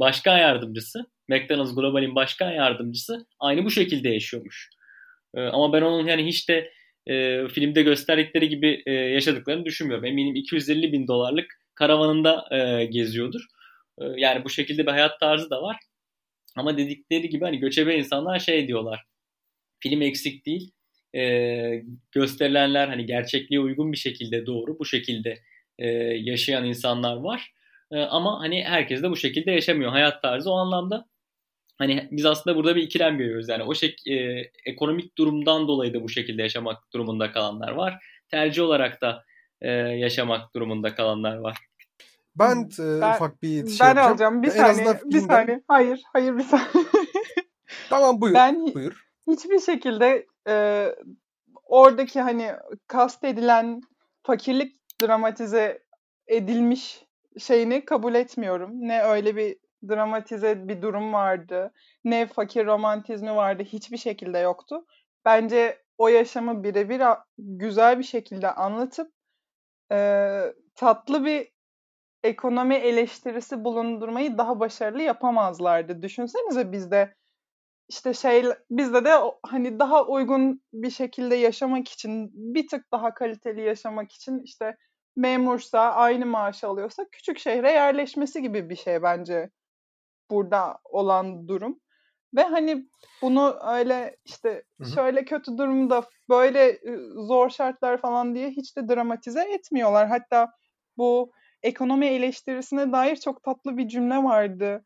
başkan 0.00 0.38
yardımcısı, 0.38 1.06
McDonald's 1.28 1.74
Global'in 1.74 2.14
başkan 2.14 2.50
yardımcısı 2.50 3.26
aynı 3.40 3.64
bu 3.64 3.70
şekilde 3.70 4.08
yaşıyormuş. 4.08 4.70
E, 5.34 5.40
ama 5.40 5.72
ben 5.72 5.82
onun 5.82 6.06
yani 6.06 6.26
hiç 6.26 6.48
de 6.48 6.72
e, 7.06 7.48
filmde 7.48 7.82
gösterdikleri 7.82 8.48
gibi 8.48 8.82
e, 8.86 8.92
yaşadıklarını 8.92 9.64
düşünmüyorum. 9.64 10.04
Eminim 10.04 10.34
250 10.34 10.92
bin 10.92 11.08
dolarlık 11.08 11.46
karavanında 11.74 12.44
e, 12.50 12.84
geziyordur. 12.84 13.40
E, 14.00 14.04
yani 14.16 14.44
bu 14.44 14.50
şekilde 14.50 14.86
bir 14.86 14.90
hayat 14.90 15.20
tarzı 15.20 15.50
da 15.50 15.62
var. 15.62 15.76
Ama 16.56 16.78
dedikleri 16.78 17.28
gibi 17.28 17.44
hani 17.44 17.58
göçebe 17.58 17.96
insanlar 17.96 18.38
şey 18.38 18.68
diyorlar. 18.68 19.04
Film 19.80 20.02
eksik 20.02 20.46
değil. 20.46 20.72
E, 21.16 21.82
gösterilenler 22.12 22.88
hani 22.88 23.06
gerçekliğe 23.06 23.60
uygun 23.60 23.92
bir 23.92 23.96
şekilde 23.96 24.46
doğru 24.46 24.78
bu 24.78 24.84
şekilde 24.84 25.38
e, 25.78 25.88
yaşayan 26.16 26.64
insanlar 26.64 27.16
var. 27.16 27.52
E, 27.92 27.98
ama 27.98 28.40
hani 28.40 28.64
herkes 28.64 29.02
de 29.02 29.10
bu 29.10 29.16
şekilde 29.16 29.50
yaşamıyor. 29.50 29.90
Hayat 29.90 30.22
tarzı 30.22 30.50
o 30.50 30.54
anlamda 30.54 31.06
hani 31.78 32.08
biz 32.10 32.26
aslında 32.26 32.56
burada 32.56 32.76
bir 32.76 32.82
ikilem 32.82 33.18
görüyoruz. 33.18 33.48
Yani 33.48 33.62
o 33.62 33.74
şek 33.74 34.06
e, 34.06 34.50
ekonomik 34.66 35.18
durumdan 35.18 35.68
dolayı 35.68 35.94
da 35.94 36.02
bu 36.02 36.08
şekilde 36.08 36.42
yaşamak 36.42 36.92
durumunda 36.92 37.32
kalanlar 37.32 37.72
var. 37.72 38.04
Tercih 38.30 38.62
olarak 38.62 39.00
da 39.00 39.24
e, 39.60 39.70
yaşamak 39.70 40.54
durumunda 40.54 40.94
kalanlar 40.94 41.36
var. 41.36 41.56
Ben, 42.36 42.68
e, 42.78 43.00
ben 43.00 43.14
ufak 43.14 43.42
bir 43.42 43.66
şey 43.68 43.80
ben 43.80 43.86
yapacağım. 43.86 44.10
alacağım. 44.10 44.42
Bir 44.42 44.48
en 44.48 44.52
saniye. 44.52 45.00
Bir 45.04 45.20
saniye. 45.20 45.62
Hayır. 45.68 46.02
Hayır 46.12 46.38
bir 46.38 46.42
saniye. 46.42 46.86
tamam 47.90 48.20
buyur. 48.20 48.34
Ben 48.34 48.74
buyur. 48.74 49.06
hiçbir 49.26 49.60
şekilde 49.60 50.26
e, 50.48 50.86
oradaki 51.64 52.20
hani 52.20 52.52
kast 52.86 53.24
edilen 53.24 53.80
fakirlik 54.22 54.76
dramatize 55.02 55.82
edilmiş 56.26 57.04
şeyini 57.38 57.84
kabul 57.84 58.14
etmiyorum. 58.14 58.70
Ne 58.74 59.02
öyle 59.02 59.36
bir 59.36 59.56
dramatize 59.88 60.68
bir 60.68 60.82
durum 60.82 61.12
vardı. 61.12 61.72
Ne 62.04 62.26
fakir 62.26 62.66
romantizmi 62.66 63.36
vardı. 63.36 63.62
Hiçbir 63.62 63.96
şekilde 63.96 64.38
yoktu. 64.38 64.86
Bence 65.24 65.82
o 65.98 66.08
yaşamı 66.08 66.64
birebir 66.64 67.02
güzel 67.38 67.98
bir 67.98 68.04
şekilde 68.04 68.50
anlatıp 68.50 69.12
e, 69.92 69.98
tatlı 70.74 71.24
bir 71.24 71.52
ekonomi 72.24 72.74
eleştirisi 72.74 73.64
bulundurmayı 73.64 74.38
daha 74.38 74.60
başarılı 74.60 75.02
yapamazlardı. 75.02 76.02
Düşünsenize 76.02 76.72
bizde 76.72 77.14
işte 77.88 78.14
şey 78.14 78.44
bizde 78.70 79.04
de 79.04 79.12
hani 79.42 79.78
daha 79.78 80.06
uygun 80.06 80.62
bir 80.72 80.90
şekilde 80.90 81.36
yaşamak 81.36 81.88
için 81.88 82.30
bir 82.34 82.68
tık 82.68 82.92
daha 82.92 83.14
kaliteli 83.14 83.62
yaşamak 83.62 84.12
için 84.12 84.42
işte 84.44 84.76
memursa 85.16 85.80
aynı 85.80 86.26
maaş 86.26 86.64
alıyorsa 86.64 87.06
küçük 87.12 87.38
şehre 87.38 87.70
yerleşmesi 87.72 88.42
gibi 88.42 88.70
bir 88.70 88.76
şey 88.76 89.02
bence 89.02 89.50
burada 90.30 90.78
olan 90.84 91.48
durum. 91.48 91.80
Ve 92.36 92.42
hani 92.42 92.86
bunu 93.22 93.58
öyle 93.74 94.16
işte 94.24 94.64
şöyle 94.94 95.24
kötü 95.24 95.58
durumda 95.58 96.02
böyle 96.28 96.80
zor 97.14 97.50
şartlar 97.50 98.00
falan 98.00 98.34
diye 98.34 98.50
hiç 98.50 98.76
de 98.76 98.88
dramatize 98.88 99.40
etmiyorlar. 99.40 100.08
Hatta 100.08 100.52
bu 100.96 101.32
ekonomi 101.62 102.06
eleştirisine 102.06 102.92
dair 102.92 103.16
çok 103.16 103.42
tatlı 103.42 103.76
bir 103.76 103.88
cümle 103.88 104.16
vardı. 104.16 104.84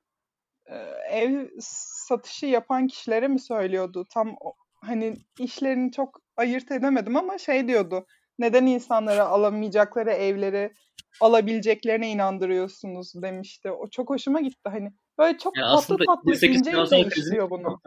Ev 1.11 1.48
satışı 1.61 2.46
yapan 2.46 2.87
kişilere 2.87 3.29
mi 3.29 3.40
söylüyordu? 3.40 4.07
Tam 4.14 4.37
hani 4.85 5.16
işlerini 5.38 5.92
çok 5.92 6.20
ayırt 6.37 6.70
edemedim 6.70 7.16
ama 7.16 7.38
şey 7.38 7.68
diyordu. 7.68 8.07
Neden 8.38 8.66
insanlara 8.66 9.26
alamayacakları 9.26 10.11
evleri 10.11 10.72
alabileceklerine 11.20 12.11
inandırıyorsunuz 12.11 13.12
demişti. 13.22 13.70
O 13.70 13.90
çok 13.90 14.11
hoşuma 14.11 14.40
gitti. 14.40 14.68
Hani 14.68 14.92
Böyle 15.20 15.38
çok 15.38 15.56
yani 15.56 15.80
tatlı 15.80 15.98
tatlı 16.06 16.33
ince 16.33 16.72
ince 16.72 17.00
işliyor 17.00 17.50
bunu. 17.50 17.80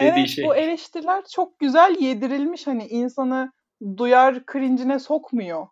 Evet 0.00 0.28
şey. 0.28 0.44
bu 0.44 0.56
eleştiriler 0.56 1.24
çok 1.24 1.58
güzel 1.58 1.96
yedirilmiş 2.00 2.66
hani 2.66 2.86
insanı 2.86 3.52
duyar 3.96 4.42
cringe'ine 4.52 4.98
sokmuyor. 4.98 5.66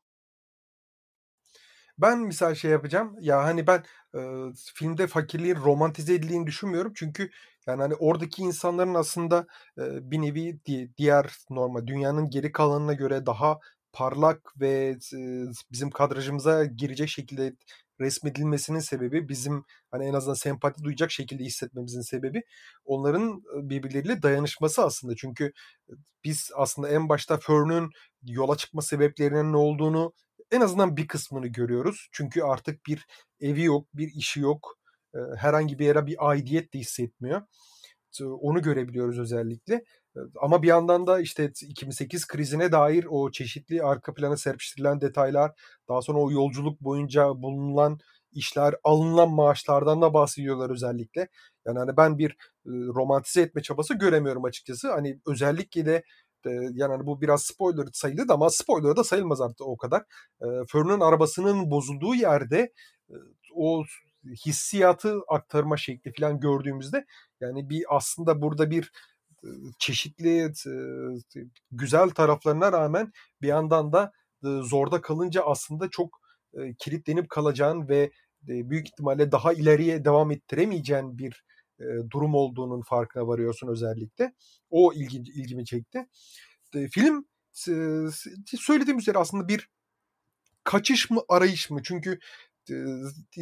Ben 1.99 2.19
misal 2.19 2.55
şey 2.55 2.71
yapacağım. 2.71 3.17
Ya 3.21 3.45
hani 3.45 3.67
ben 3.67 3.85
e, 4.15 4.21
filmde 4.75 5.07
fakirliğin 5.07 5.57
romantize 5.57 6.15
edildiğini 6.15 6.47
düşünmüyorum. 6.47 6.93
Çünkü 6.97 7.31
yani 7.67 7.83
hani 7.83 7.95
oradaki 7.95 8.43
insanların 8.43 8.95
aslında 8.95 9.47
e, 9.79 10.11
bir 10.11 10.23
nevi 10.23 10.65
di- 10.65 10.97
diğer 10.97 11.31
normal 11.51 11.87
dünyanın 11.87 12.31
geri 12.31 12.53
kalanına 12.53 12.93
göre 12.93 13.27
daha 13.27 13.59
parlak 13.93 14.53
ve 14.61 14.97
e, 15.15 15.19
bizim 15.73 15.91
kadrajımıza 15.91 16.65
girecek 16.65 17.09
şekilde 17.09 17.53
resmedilmesinin 18.01 18.79
sebebi 18.79 19.29
bizim 19.29 19.65
hani 19.91 20.05
en 20.05 20.15
azından 20.15 20.35
sempati 20.35 20.85
duyacak 20.85 21.11
şekilde 21.11 21.45
hissetmemizin 21.45 22.01
sebebi 22.01 22.43
onların 22.85 23.43
birbirleriyle 23.71 24.23
dayanışması 24.23 24.83
aslında. 24.83 25.17
Çünkü 25.17 25.53
biz 26.25 26.51
aslında 26.57 26.89
en 26.89 27.09
başta 27.09 27.37
Fern'ün 27.37 27.91
yola 28.23 28.57
çıkma 28.57 28.83
sebeplerinin 28.83 29.53
ne 29.53 29.57
olduğunu 29.57 30.13
en 30.51 30.61
azından 30.61 30.97
bir 30.97 31.09
kısmını 31.09 31.47
görüyoruz. 31.47 32.09
Çünkü 32.13 32.43
artık 32.43 32.87
bir 32.87 33.07
evi 33.41 33.63
yok, 33.65 33.89
bir 33.95 34.09
işi 34.15 34.41
yok. 34.41 34.79
Herhangi 35.37 35.79
bir 35.79 35.87
yere 35.87 36.07
bir 36.07 36.29
aidiyet 36.31 36.75
de 36.75 36.79
hissetmiyor. 36.79 37.43
Onu 38.21 38.63
görebiliyoruz 38.63 39.19
özellikle. 39.19 39.85
Ama 40.43 40.63
bir 40.63 40.69
yandan 40.69 41.07
da 41.07 41.21
işte 41.21 41.53
2008 41.63 42.27
krizine 42.27 42.73
dair 42.73 43.07
o 43.11 43.31
çeşitli 43.31 43.83
arka 43.83 44.15
plana 44.15 44.37
serpiştirilen 44.37 45.01
detaylar, 45.01 45.53
daha 45.89 46.03
sonra 46.03 46.19
o 46.19 46.31
yolculuk 46.31 46.81
boyunca 46.81 47.43
bulunan 47.43 47.99
işler, 48.33 48.75
alınan 48.85 49.31
maaşlardan 49.31 50.03
da 50.03 50.15
bahsediyorlar 50.15 50.71
özellikle. 50.71 51.29
Yani 51.67 51.79
hani 51.79 51.97
ben 51.97 52.19
bir 52.19 52.37
romantize 52.67 53.41
etme 53.41 53.63
çabası 53.63 53.95
göremiyorum 53.95 54.45
açıkçası. 54.45 54.93
Hani 54.93 55.21
özellikle 55.27 55.87
de 55.87 56.03
yani 56.73 56.93
hani 56.93 57.07
bu 57.07 57.21
biraz 57.21 57.43
spoiler 57.43 57.87
sayılır 57.93 58.27
ama 58.29 58.51
spoiler 58.51 58.97
da 58.97 59.05
sayılmaz 59.05 59.41
artık 59.41 59.61
o 59.61 59.77
kadar. 59.77 60.03
Fern'ın 60.69 61.01
arabasının 61.01 61.71
bozulduğu 61.71 62.15
yerde 62.15 62.73
o 63.55 63.85
hissiyatı 64.47 65.21
aktarma 65.29 65.77
şekli 65.77 66.13
falan 66.13 66.41
gördüğümüzde 66.41 67.07
yani 67.41 67.71
bir 67.71 67.85
aslında 67.89 68.43
burada 68.43 68.71
bir 68.71 68.93
çeşitli 69.79 70.53
güzel 71.73 72.11
taraflarına 72.11 72.73
rağmen 72.73 73.13
bir 73.43 73.49
yandan 73.49 73.93
da 73.93 74.13
zorda 74.43 75.01
kalınca 75.01 75.43
aslında 75.43 75.91
çok 75.91 76.21
kilitlenip 76.79 77.29
kalacağın 77.29 77.89
ve 77.89 78.11
büyük 78.43 78.89
ihtimalle 78.89 79.33
daha 79.33 79.53
ileriye 79.53 80.05
devam 80.05 80.31
ettiremeyeceğin 80.31 81.19
bir 81.19 81.45
durum 82.11 82.35
olduğunun 82.35 82.83
farkına 82.83 83.27
varıyorsun 83.27 83.69
özellikle. 83.69 84.35
O 84.71 84.93
ilgi, 84.93 85.17
ilgimi 85.19 85.65
çekti. 85.65 86.07
Film 86.91 87.27
söylediğim 88.47 88.99
üzere 88.99 89.19
aslında 89.19 89.49
bir 89.49 89.71
kaçış 90.65 91.11
mı 91.11 91.21
arayış 91.29 91.71
mı? 91.71 91.81
Çünkü 91.83 92.19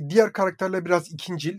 diğer 0.08 0.32
karakterler 0.32 0.84
biraz 0.84 1.12
ikincil 1.12 1.58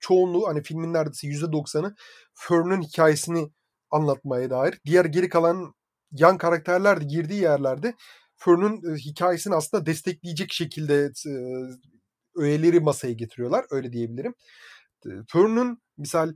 çoğunluğu 0.00 0.48
hani 0.48 0.62
filmin 0.62 0.92
neredeyse 0.92 1.26
%90'ı 1.26 1.94
Fern'ün 2.34 2.82
hikayesini 2.82 3.50
anlatmaya 3.90 4.50
dair. 4.50 4.80
Diğer 4.86 5.04
geri 5.04 5.28
kalan 5.28 5.74
yan 6.12 6.38
karakterler 6.38 7.00
de 7.00 7.04
girdiği 7.04 7.42
yerlerde 7.42 7.94
Fern'ün 8.36 8.96
hikayesini 8.96 9.54
aslında 9.54 9.86
destekleyecek 9.86 10.52
şekilde 10.52 11.10
öğeleri 12.36 12.80
masaya 12.80 13.12
getiriyorlar. 13.12 13.64
Öyle 13.70 13.92
diyebilirim. 13.92 14.34
Fern'ün 15.32 15.78
misal 15.98 16.34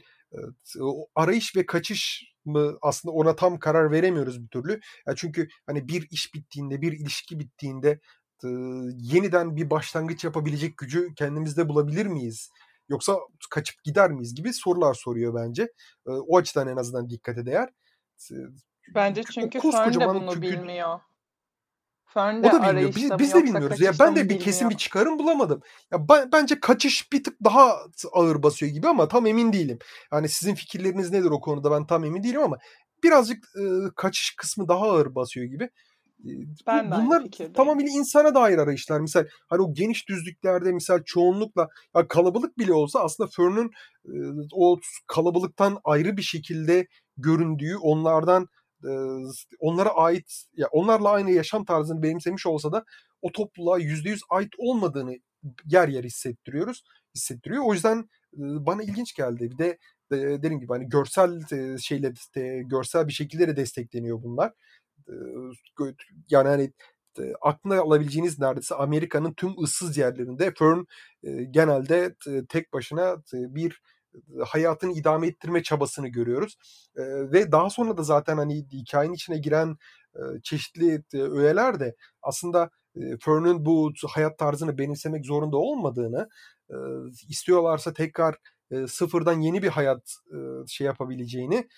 arayış 1.15 1.57
ve 1.57 1.67
kaçış 1.67 2.33
mı 2.45 2.79
aslında 2.83 3.13
ona 3.13 3.37
tam 3.37 3.59
karar 3.59 3.93
veremiyoruz 3.93 4.43
bir 4.43 4.49
türlü. 4.49 4.81
Yani 5.07 5.17
çünkü 5.17 5.49
hani 5.67 5.89
bir 5.89 6.09
iş 6.11 6.35
bittiğinde, 6.35 6.83
bir 6.83 6.93
ilişki 6.93 7.41
bittiğinde 7.41 8.01
yeniden 8.99 9.57
bir 9.57 9.71
başlangıç 9.71 10.25
yapabilecek 10.25 10.79
gücü 10.79 11.15
kendimizde 11.15 11.69
bulabilir 11.69 12.07
miyiz? 12.07 12.51
Yoksa 12.89 13.19
kaçıp 13.51 13.85
gider 13.85 14.11
miyiz 14.11 14.35
gibi 14.35 14.53
sorular 14.53 14.95
soruyor 14.95 15.35
bence. 15.35 15.73
O 16.07 16.37
açıdan 16.37 16.69
en 16.69 16.77
azından 16.77 17.11
dikkate 17.11 17.47
değer. 17.47 17.69
Bence 18.95 19.23
çünkü 19.35 19.61
Fern 19.61 19.95
de 19.95 20.07
bunu 20.07 20.35
çünkü... 20.35 20.43
bilmiyor. 20.43 21.01
Fern 22.05 22.41
O 22.41 22.43
de 22.43 22.53
da 22.53 22.63
bilmiyor. 22.63 22.95
Biz, 22.95 23.19
biz 23.19 23.35
de 23.35 23.45
bilmiyoruz. 23.45 23.81
Ya 23.81 23.93
ben 24.01 24.17
de 24.17 24.29
bir 24.29 24.41
kesin 24.41 24.61
bilmiyor. 24.61 24.71
bir 24.71 24.77
çıkarım 24.77 25.19
bulamadım. 25.19 25.63
Ya 25.93 26.09
bence 26.33 26.61
kaçış 26.61 27.13
bir 27.13 27.25
tık 27.25 27.45
daha 27.45 27.79
ağır 28.13 28.43
basıyor 28.43 28.73
gibi 28.73 28.89
ama 28.89 29.09
tam 29.09 29.27
emin 29.27 29.53
değilim. 29.53 29.79
Yani 30.13 30.29
sizin 30.29 30.55
fikirleriniz 30.55 31.11
nedir 31.11 31.31
o 31.31 31.41
konuda 31.41 31.71
ben 31.71 31.87
tam 31.87 32.05
emin 32.05 32.23
değilim 32.23 32.41
ama 32.41 32.59
birazcık 33.05 33.45
e, 33.57 33.63
kaçış 33.97 34.35
kısmı 34.37 34.69
daha 34.69 34.85
ağır 34.85 35.15
basıyor 35.15 35.47
gibi. 35.47 35.71
Ben 36.67 36.91
bunlar 36.91 37.25
tamamıyla 37.55 37.91
insana 37.91 38.35
dair 38.35 38.59
arayışlar. 38.59 39.01
Misal 39.01 39.27
hani 39.49 39.63
o 39.63 39.75
geniş 39.75 40.09
düzlüklerde 40.09 40.73
misal 40.73 41.03
çoğunlukla 41.05 41.69
ya 41.97 42.09
kalabalık 42.09 42.59
bile 42.59 42.73
olsa 42.73 43.01
aslında 43.01 43.31
Fern'ün 43.37 43.71
e, 44.05 44.13
o 44.53 44.79
kalabalıktan 45.07 45.79
ayrı 45.85 46.17
bir 46.17 46.23
şekilde 46.23 46.87
göründüğü 47.17 47.77
onlardan 47.77 48.49
e, 48.85 48.91
onlara 49.59 49.91
ait 49.91 50.45
ya 50.57 50.69
onlarla 50.73 51.11
aynı 51.11 51.31
yaşam 51.31 51.65
tarzını 51.65 52.03
benimsemiş 52.03 52.47
olsa 52.47 52.73
da 52.73 52.85
o 53.23 53.33
topluluğa 53.33 53.79
%100 53.79 54.21
ait 54.31 54.53
olmadığını 54.59 55.17
yer 55.65 55.89
yer 55.89 56.05
hissettiriyoruz. 56.05 56.85
Hissettiriyor. 57.15 57.65
O 57.67 57.75
yüzden 57.75 57.99
e, 58.33 58.43
bana 58.67 58.83
ilginç 58.83 59.15
geldi. 59.15 59.51
Bir 59.51 59.59
de 59.59 59.79
dediğim 60.11 60.61
gibi 60.61 60.73
hani 60.73 60.89
görsel 60.89 61.41
şeyle 61.79 62.13
görsel 62.63 63.09
bir 63.09 63.13
şekilde 63.13 63.49
de 63.49 63.57
destekleniyor 63.57 64.23
bunlar. 64.23 64.53
Yani 66.31 66.49
hani 66.49 66.73
aklına 67.41 67.81
alabileceğiniz 67.81 68.39
neredeyse 68.39 68.75
Amerika'nın 68.75 69.33
tüm 69.33 69.63
ıssız 69.63 69.97
yerlerinde 69.97 70.55
Fern 70.59 70.85
genelde 71.51 72.15
tek 72.49 72.73
başına 72.73 73.17
bir 73.33 73.83
hayatını 74.47 74.93
idame 74.93 75.27
ettirme 75.27 75.63
çabasını 75.63 76.09
görüyoruz. 76.09 76.57
Ve 77.33 77.53
daha 77.53 77.71
sonra 77.71 77.97
da 77.97 78.03
zaten 78.03 78.37
hani 78.37 78.67
hikayenin 78.73 79.15
içine 79.15 79.39
giren 79.39 79.77
çeşitli 80.43 81.05
öğeler 81.15 81.81
de 81.81 81.97
aslında 82.23 82.71
Fern'ün 83.21 83.65
bu 83.65 83.93
hayat 84.09 84.39
tarzını 84.39 84.79
benimsemek 84.79 85.27
zorunda 85.27 85.57
olmadığını 85.57 86.29
istiyorlarsa 87.29 87.93
tekrar 87.93 88.37
e, 88.71 88.87
sıfırdan 88.87 89.41
yeni 89.41 89.63
bir 89.63 89.69
hayat 89.69 90.15
e, 90.33 90.37
şey 90.67 90.87
yapabileceğini 90.87 91.69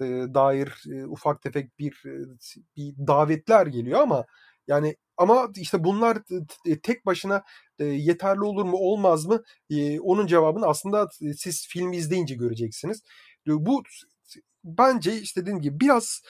e, 0.00 0.04
dair 0.34 0.84
ufak 1.06 1.42
tefek 1.42 1.78
bir 1.78 2.02
bir 2.76 2.94
davetler 3.06 3.66
geliyor 3.66 4.00
ama 4.00 4.24
yani 4.66 4.96
ama 5.16 5.48
işte 5.56 5.84
bunlar 5.84 6.18
tek 6.82 7.06
başına 7.06 7.42
yeterli 7.78 8.40
olur 8.40 8.64
mu 8.64 8.76
olmaz 8.76 9.26
mı 9.26 9.42
onun 10.00 10.26
cevabını 10.26 10.66
aslında 10.66 11.08
siz 11.36 11.66
filmi 11.68 11.96
izleyince 11.96 12.34
göreceksiniz. 12.34 13.02
Bu 13.46 13.82
bence 14.64 15.16
işte 15.20 15.40
dediğim 15.40 15.60
gibi 15.60 15.80
biraz 15.80 16.22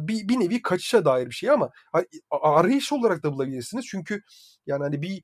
bir, 0.00 0.28
bir 0.28 0.40
nevi 0.40 0.62
kaçışa 0.62 1.04
dair 1.04 1.26
bir 1.26 1.34
şey 1.34 1.50
ama 1.50 1.70
arayış 2.30 2.92
olarak 2.92 3.22
da 3.22 3.32
bulabilirsiniz. 3.32 3.86
Çünkü 3.86 4.22
yani 4.66 4.82
hani 4.82 5.02
bir 5.02 5.22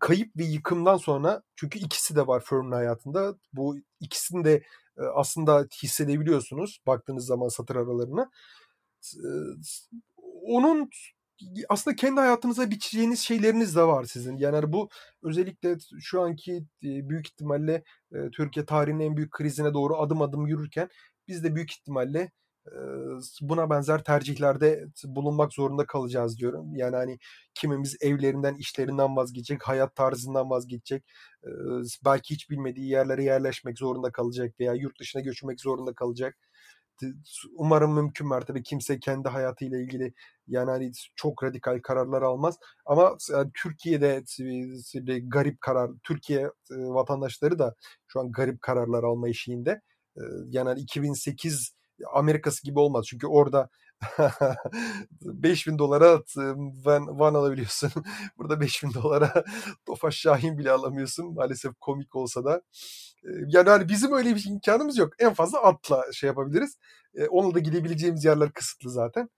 kayıp 0.00 0.36
ve 0.36 0.44
yıkımdan 0.44 0.96
sonra 0.96 1.42
çünkü 1.56 1.78
ikisi 1.78 2.16
de 2.16 2.26
var 2.26 2.42
Fern'ün 2.44 2.72
hayatında. 2.72 3.34
Bu 3.52 3.76
ikisini 4.00 4.44
de 4.44 4.62
aslında 5.14 5.66
hissedebiliyorsunuz 5.82 6.80
baktığınız 6.86 7.26
zaman 7.26 7.48
satır 7.48 7.76
aralarına. 7.76 8.30
Onun 10.42 10.90
aslında 11.68 11.96
kendi 11.96 12.20
hayatınıza 12.20 12.70
biçeceğiniz 12.70 13.20
şeyleriniz 13.20 13.76
de 13.76 13.82
var 13.82 14.04
sizin. 14.04 14.36
Yani 14.36 14.56
hani 14.56 14.72
bu 14.72 14.88
özellikle 15.22 15.76
şu 16.00 16.22
anki 16.22 16.64
büyük 16.82 17.26
ihtimalle 17.26 17.84
Türkiye 18.32 18.66
tarihinin 18.66 19.04
en 19.04 19.16
büyük 19.16 19.30
krizine 19.30 19.74
doğru 19.74 19.96
adım 19.96 20.22
adım 20.22 20.46
yürürken 20.46 20.88
biz 21.28 21.44
de 21.44 21.54
büyük 21.54 21.72
ihtimalle 21.72 22.30
buna 23.40 23.70
benzer 23.70 24.04
tercihlerde 24.04 24.86
bulunmak 25.04 25.52
zorunda 25.52 25.86
kalacağız 25.86 26.38
diyorum. 26.38 26.76
Yani 26.76 26.96
hani 26.96 27.18
kimimiz 27.54 27.96
evlerinden, 28.00 28.54
işlerinden 28.54 29.16
vazgeçecek, 29.16 29.62
hayat 29.62 29.94
tarzından 29.94 30.50
vazgeçecek, 30.50 31.04
belki 32.04 32.34
hiç 32.34 32.50
bilmediği 32.50 32.90
yerlere 32.90 33.24
yerleşmek 33.24 33.78
zorunda 33.78 34.12
kalacak 34.12 34.60
veya 34.60 34.74
yurt 34.74 35.00
dışına 35.00 35.22
göçmek 35.22 35.60
zorunda 35.60 35.94
kalacak. 35.94 36.36
Umarım 37.56 37.94
mümkün 37.94 38.28
mertebe 38.28 38.62
kimse 38.62 39.00
kendi 39.00 39.28
hayatıyla 39.28 39.78
ilgili 39.78 40.14
yani 40.46 40.70
hani 40.70 40.92
çok 41.16 41.44
radikal 41.44 41.80
kararlar 41.82 42.22
almaz. 42.22 42.58
Ama 42.86 43.16
Türkiye'de 43.54 44.22
garip 45.20 45.60
karar, 45.60 45.90
Türkiye 46.02 46.50
vatandaşları 46.70 47.58
da 47.58 47.74
şu 48.06 48.20
an 48.20 48.32
garip 48.32 48.62
kararlar 48.62 49.04
alma 49.04 49.28
eşiğinde. 49.28 49.80
Yani 50.48 50.68
hani 50.68 50.80
2008 50.80 51.72
Amerikası 52.12 52.62
gibi 52.62 52.78
olmaz. 52.78 53.06
Çünkü 53.06 53.26
orada 53.26 53.68
5000 55.22 55.78
dolara 55.78 56.06
e, 56.14 56.42
van, 56.84 57.18
van 57.18 57.34
alabiliyorsun. 57.34 57.90
Burada 58.38 58.60
5000 58.60 58.94
dolara 58.94 59.44
Tofaş 59.86 60.16
Şahin 60.16 60.58
bile 60.58 60.70
alamıyorsun. 60.70 61.34
Maalesef 61.34 61.72
komik 61.80 62.16
olsa 62.16 62.44
da. 62.44 62.62
Yani 63.46 63.68
hani 63.70 63.88
bizim 63.88 64.12
öyle 64.12 64.34
bir 64.36 64.44
imkanımız 64.48 64.98
yok. 64.98 65.12
En 65.18 65.34
fazla 65.34 65.62
atla 65.62 66.04
şey 66.12 66.26
yapabiliriz. 66.26 66.78
Onunla 67.30 67.54
da 67.54 67.58
gidebileceğimiz 67.58 68.24
yerler 68.24 68.52
kısıtlı 68.52 68.90
zaten. 68.90 69.30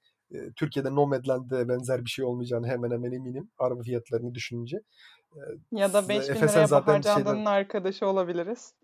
Türkiye'de 0.57 0.95
Nomadland'de 0.95 1.69
benzer 1.69 2.05
bir 2.05 2.11
şey 2.11 2.25
olmayacağını 2.25 2.67
hemen 2.67 2.91
hemen 2.91 3.13
eminim. 3.13 3.51
Araba 3.59 3.83
fiyatlarını 3.83 4.35
düşününce. 4.35 4.81
Ya 5.73 5.93
da 5.93 6.09
5000 6.09 6.33
Efe 6.35 6.49
sen 6.49 6.49
liraya 6.49 6.67
zaten 6.67 7.03
Bahar 7.03 7.17
şeyden- 7.17 7.45
arkadaşı 7.45 8.07
olabiliriz. 8.07 8.75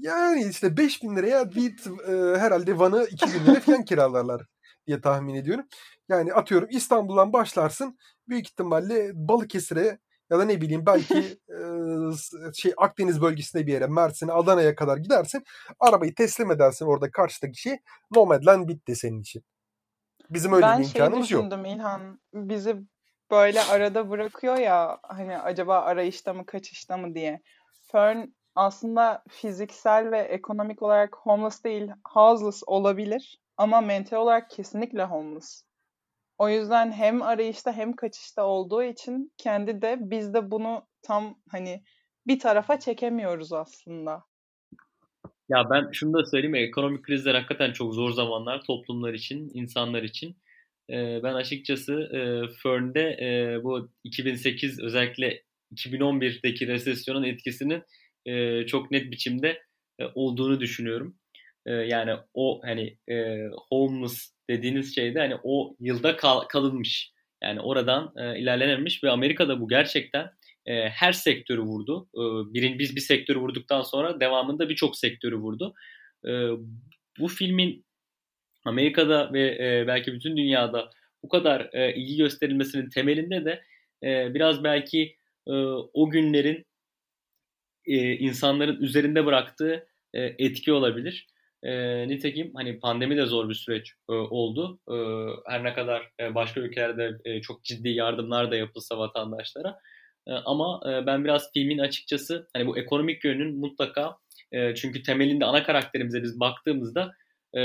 Yani 0.00 0.44
işte 0.44 0.76
5000 0.76 1.16
liraya 1.16 1.52
bir 1.52 1.74
e, 2.08 2.38
herhalde 2.38 2.78
Van'ı 2.78 3.06
2000 3.10 3.46
liraya 3.46 3.60
falan 3.60 3.84
kiralarlar 3.84 4.46
diye 4.86 5.00
tahmin 5.00 5.34
ediyorum. 5.34 5.66
Yani 6.08 6.32
atıyorum 6.32 6.68
İstanbul'dan 6.70 7.32
başlarsın 7.32 7.98
büyük 8.28 8.46
ihtimalle 8.46 9.10
Balıkesir'e 9.14 9.98
ya 10.30 10.38
da 10.38 10.44
ne 10.44 10.60
bileyim 10.60 10.86
belki 10.86 11.18
e, 11.48 12.52
şey 12.54 12.72
Akdeniz 12.76 13.22
bölgesinde 13.22 13.66
bir 13.66 13.72
yere 13.72 13.86
Mersin'e 13.86 14.32
Adana'ya 14.32 14.74
kadar 14.74 14.96
gidersin. 14.96 15.44
Arabayı 15.80 16.14
teslim 16.14 16.50
edersin 16.50 16.86
orada 16.86 17.10
karşıdaki 17.10 17.60
şey 17.60 17.78
Nomadland 18.10 18.68
bitti 18.68 18.96
senin 18.96 19.20
için. 19.20 19.42
Bizim 20.30 20.52
öyle 20.52 20.66
ben 20.66 20.80
bir 20.80 20.84
şey 20.84 21.00
imkanımız 21.00 21.30
yok. 21.30 21.42
düşündüm 21.42 21.64
İlhan. 21.64 22.20
Bizi 22.34 22.76
böyle 23.30 23.62
arada 23.62 24.10
bırakıyor 24.10 24.56
ya 24.56 24.98
hani 25.02 25.38
acaba 25.38 25.80
arayışta 25.80 26.34
mı 26.34 26.46
kaçışta 26.46 26.96
mı 26.96 27.14
diye. 27.14 27.42
Fern 27.92 28.26
aslında 28.60 29.22
fiziksel 29.28 30.10
ve 30.10 30.18
ekonomik 30.18 30.82
olarak 30.82 31.16
homeless 31.16 31.64
değil, 31.64 31.90
houseless 32.08 32.62
olabilir 32.66 33.38
ama 33.56 33.80
mental 33.80 34.16
olarak 34.16 34.50
kesinlikle 34.50 35.04
homeless. 35.04 35.64
O 36.38 36.48
yüzden 36.48 36.92
hem 36.92 37.22
arayışta 37.22 37.72
hem 37.72 37.96
kaçışta 37.96 38.46
olduğu 38.46 38.82
için 38.82 39.32
kendi 39.38 39.82
de 39.82 39.96
biz 40.00 40.34
de 40.34 40.50
bunu 40.50 40.86
tam 41.02 41.38
hani 41.50 41.82
bir 42.26 42.38
tarafa 42.38 42.80
çekemiyoruz 42.80 43.52
aslında. 43.52 44.22
Ya 45.48 45.70
ben 45.70 45.88
şunu 45.92 46.12
da 46.12 46.26
söyleyeyim. 46.26 46.54
Ekonomik 46.54 47.04
krizler 47.04 47.34
hakikaten 47.34 47.72
çok 47.72 47.94
zor 47.94 48.10
zamanlar 48.10 48.62
toplumlar 48.64 49.14
için, 49.14 49.50
insanlar 49.54 50.02
için. 50.02 50.36
Ee, 50.90 51.20
ben 51.22 51.34
açıkçası 51.34 51.92
e, 51.92 52.20
Fern'de 52.62 53.00
e, 53.00 53.60
bu 53.64 53.88
2008 54.04 54.80
özellikle 54.80 55.42
2011'deki 55.74 56.66
resesyonun 56.66 57.22
etkisinin 57.22 57.82
e, 58.26 58.66
çok 58.66 58.90
net 58.90 59.10
biçimde 59.10 59.62
e, 59.98 60.04
olduğunu 60.14 60.60
düşünüyorum. 60.60 61.16
E, 61.66 61.72
yani 61.72 62.16
o 62.34 62.60
hani 62.64 62.96
e, 63.10 63.46
homeless 63.68 64.32
dediğiniz 64.50 64.94
şeyde 64.94 65.18
hani 65.18 65.34
o 65.42 65.76
yılda 65.80 66.16
kal- 66.16 66.44
kalınmış. 66.48 67.12
Yani 67.42 67.60
oradan 67.60 68.12
e, 68.16 68.38
ilerlenememiş 68.38 69.04
ve 69.04 69.10
Amerika'da 69.10 69.60
bu 69.60 69.68
gerçekten 69.68 70.30
e, 70.66 70.88
her 70.88 71.12
sektörü 71.12 71.60
vurdu. 71.60 72.08
E, 72.14 72.22
birin, 72.54 72.78
biz 72.78 72.96
bir 72.96 73.00
sektörü 73.00 73.38
vurduktan 73.38 73.82
sonra 73.82 74.20
devamında 74.20 74.68
birçok 74.68 74.96
sektörü 74.96 75.36
vurdu. 75.36 75.74
E, 76.26 76.30
bu 77.18 77.28
filmin 77.28 77.84
Amerika'da 78.64 79.32
ve 79.32 79.48
e, 79.60 79.86
belki 79.86 80.12
bütün 80.12 80.36
dünyada 80.36 80.90
bu 81.22 81.28
kadar 81.28 81.68
e, 81.72 81.94
ilgi 81.94 82.16
gösterilmesinin 82.16 82.90
temelinde 82.90 83.44
de 83.44 83.62
e, 84.04 84.34
biraz 84.34 84.64
belki 84.64 85.16
e, 85.46 85.52
o 85.92 86.10
günlerin 86.10 86.66
e, 87.90 88.16
insanların 88.16 88.82
üzerinde 88.82 89.26
bıraktığı 89.26 89.86
e, 90.14 90.20
etki 90.38 90.72
olabilir. 90.72 91.26
E, 91.62 92.08
nitekim 92.08 92.52
hani 92.54 92.80
pandemi 92.80 93.16
de 93.16 93.26
zor 93.26 93.48
bir 93.48 93.54
süreç 93.54 93.92
e, 94.10 94.12
oldu. 94.12 94.80
E, 94.88 94.96
her 95.46 95.64
ne 95.64 95.74
kadar 95.74 96.10
e, 96.20 96.34
başka 96.34 96.60
ülkelerde 96.60 97.18
e, 97.24 97.40
çok 97.40 97.64
ciddi 97.64 97.88
yardımlar 97.88 98.50
da 98.50 98.56
yapılsa 98.56 98.98
vatandaşlara. 98.98 99.78
E, 100.28 100.32
ama 100.32 100.80
e, 100.86 101.06
ben 101.06 101.24
biraz 101.24 101.52
filmin 101.52 101.78
açıkçası 101.78 102.48
hani 102.56 102.66
bu 102.66 102.78
ekonomik 102.78 103.24
yönünün 103.24 103.60
mutlaka 103.60 104.16
e, 104.52 104.74
çünkü 104.74 105.02
temelinde 105.02 105.44
ana 105.44 105.62
karakterimize 105.62 106.22
biz 106.22 106.40
baktığımızda 106.40 107.12
e, 107.54 107.60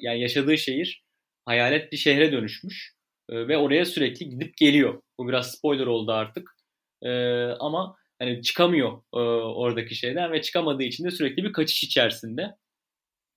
yani 0.00 0.20
yaşadığı 0.20 0.58
şehir 0.58 1.04
hayalet 1.44 1.92
bir 1.92 1.96
şehre 1.96 2.32
dönüşmüş 2.32 2.94
E, 3.30 3.48
ve 3.48 3.58
oraya 3.58 3.84
sürekli 3.84 4.28
gidip 4.28 4.56
geliyor. 4.56 5.02
Bu 5.18 5.28
biraz 5.28 5.50
spoiler 5.50 5.86
oldu 5.86 6.12
artık. 6.12 6.50
E, 7.02 7.10
ama 7.44 7.96
hani 8.22 8.42
çıkamıyor 8.42 8.92
e, 9.14 9.18
oradaki 9.18 9.94
şeyden 9.94 10.32
ve 10.32 10.42
çıkamadığı 10.42 10.82
için 10.82 11.04
de 11.04 11.10
sürekli 11.10 11.44
bir 11.44 11.52
kaçış 11.52 11.84
içerisinde. 11.84 12.56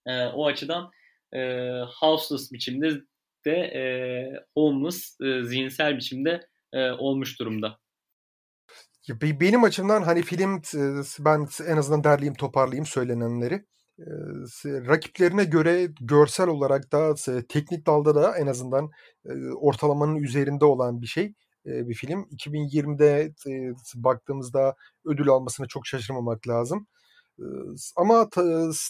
E, 0.07 0.25
o 0.25 0.45
açıdan 0.45 0.91
e, 1.33 1.69
houseless 1.99 2.51
biçimde 2.51 3.01
de 3.45 3.51
e, 3.51 3.83
homeless, 4.55 5.21
e, 5.21 5.43
zihinsel 5.43 5.97
biçimde 5.97 6.47
e, 6.73 6.91
olmuş 6.91 7.39
durumda. 7.39 7.79
Benim 9.21 9.63
açımdan 9.63 10.01
hani 10.03 10.21
film 10.21 10.61
ben 11.19 11.47
en 11.67 11.77
azından 11.77 12.03
derleyeyim 12.03 12.35
toparlayayım 12.35 12.85
söylenenleri. 12.85 13.65
Rakiplerine 14.65 15.43
göre 15.43 15.87
görsel 16.01 16.47
olarak 16.47 16.91
da 16.91 17.15
teknik 17.49 17.87
dalda 17.87 18.15
da 18.15 18.37
en 18.37 18.47
azından 18.47 18.89
ortalamanın 19.55 20.15
üzerinde 20.15 20.65
olan 20.65 21.01
bir 21.01 21.07
şey 21.07 21.33
bir 21.65 21.93
film. 21.93 22.21
2020'de 22.21 23.33
baktığımızda 23.95 24.75
ödül 25.05 25.29
almasına 25.29 25.67
çok 25.67 25.87
şaşırmamak 25.87 26.47
lazım. 26.47 26.87
Ama 27.95 28.29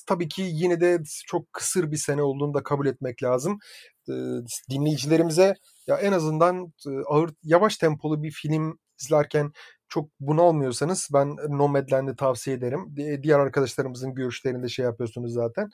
tabii 0.08 0.28
ki 0.28 0.42
yine 0.42 0.82
de 0.82 1.04
çok 1.28 1.54
kısır 1.54 1.92
bir 1.92 1.98
sene 1.98 2.22
olduğunu 2.22 2.54
da 2.54 2.64
kabul 2.64 2.86
etmek 2.86 3.24
lazım. 3.24 3.60
Dinleyicilerimize 4.70 5.56
ya 5.88 5.98
en 5.98 6.12
azından 6.12 6.74
ağır 7.08 7.30
yavaş 7.44 7.78
tempolu 7.78 8.24
bir 8.24 8.32
film 8.32 8.80
izlerken 9.02 9.52
çok 9.88 10.10
bunalmıyorsanız 10.20 11.10
ben 11.14 11.36
Nomadland'i 11.50 12.16
tavsiye 12.16 12.56
ederim. 12.56 12.96
Diğer 13.24 13.40
arkadaşlarımızın 13.40 14.16
görüşlerinde 14.16 14.68
şey 14.68 14.86
yapıyorsunuz 14.86 15.34
zaten. 15.34 15.70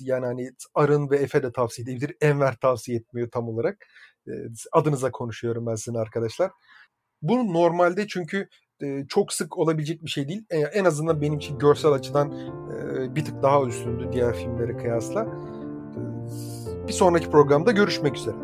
Yani 0.00 0.26
hani 0.26 0.50
Arın 0.74 1.10
ve 1.10 1.16
Efe 1.16 1.42
de 1.42 1.52
tavsiye 1.52 1.84
edebilir. 1.84 2.16
Enver 2.20 2.56
tavsiye 2.56 2.98
etmiyor 2.98 3.30
tam 3.30 3.48
olarak. 3.48 3.86
Adınıza 4.72 5.10
konuşuyorum 5.10 5.66
ben 5.66 5.74
sizin 5.74 5.98
arkadaşlar. 5.98 6.50
Bu 7.22 7.52
normalde 7.52 8.06
çünkü 8.06 8.48
çok 9.08 9.32
sık 9.32 9.58
olabilecek 9.58 10.04
bir 10.04 10.10
şey 10.10 10.28
değil. 10.28 10.46
En 10.50 10.84
azından 10.84 11.20
benim 11.20 11.38
için 11.38 11.58
görsel 11.58 11.92
açıdan 11.92 12.32
bir 13.16 13.24
tık 13.24 13.42
daha 13.42 13.62
üstündü 13.64 14.08
diğer 14.12 14.34
filmlere 14.36 14.76
kıyasla. 14.76 15.26
Bir 16.88 16.92
sonraki 16.92 17.30
programda 17.30 17.72
görüşmek 17.72 18.16
üzere. 18.16 18.36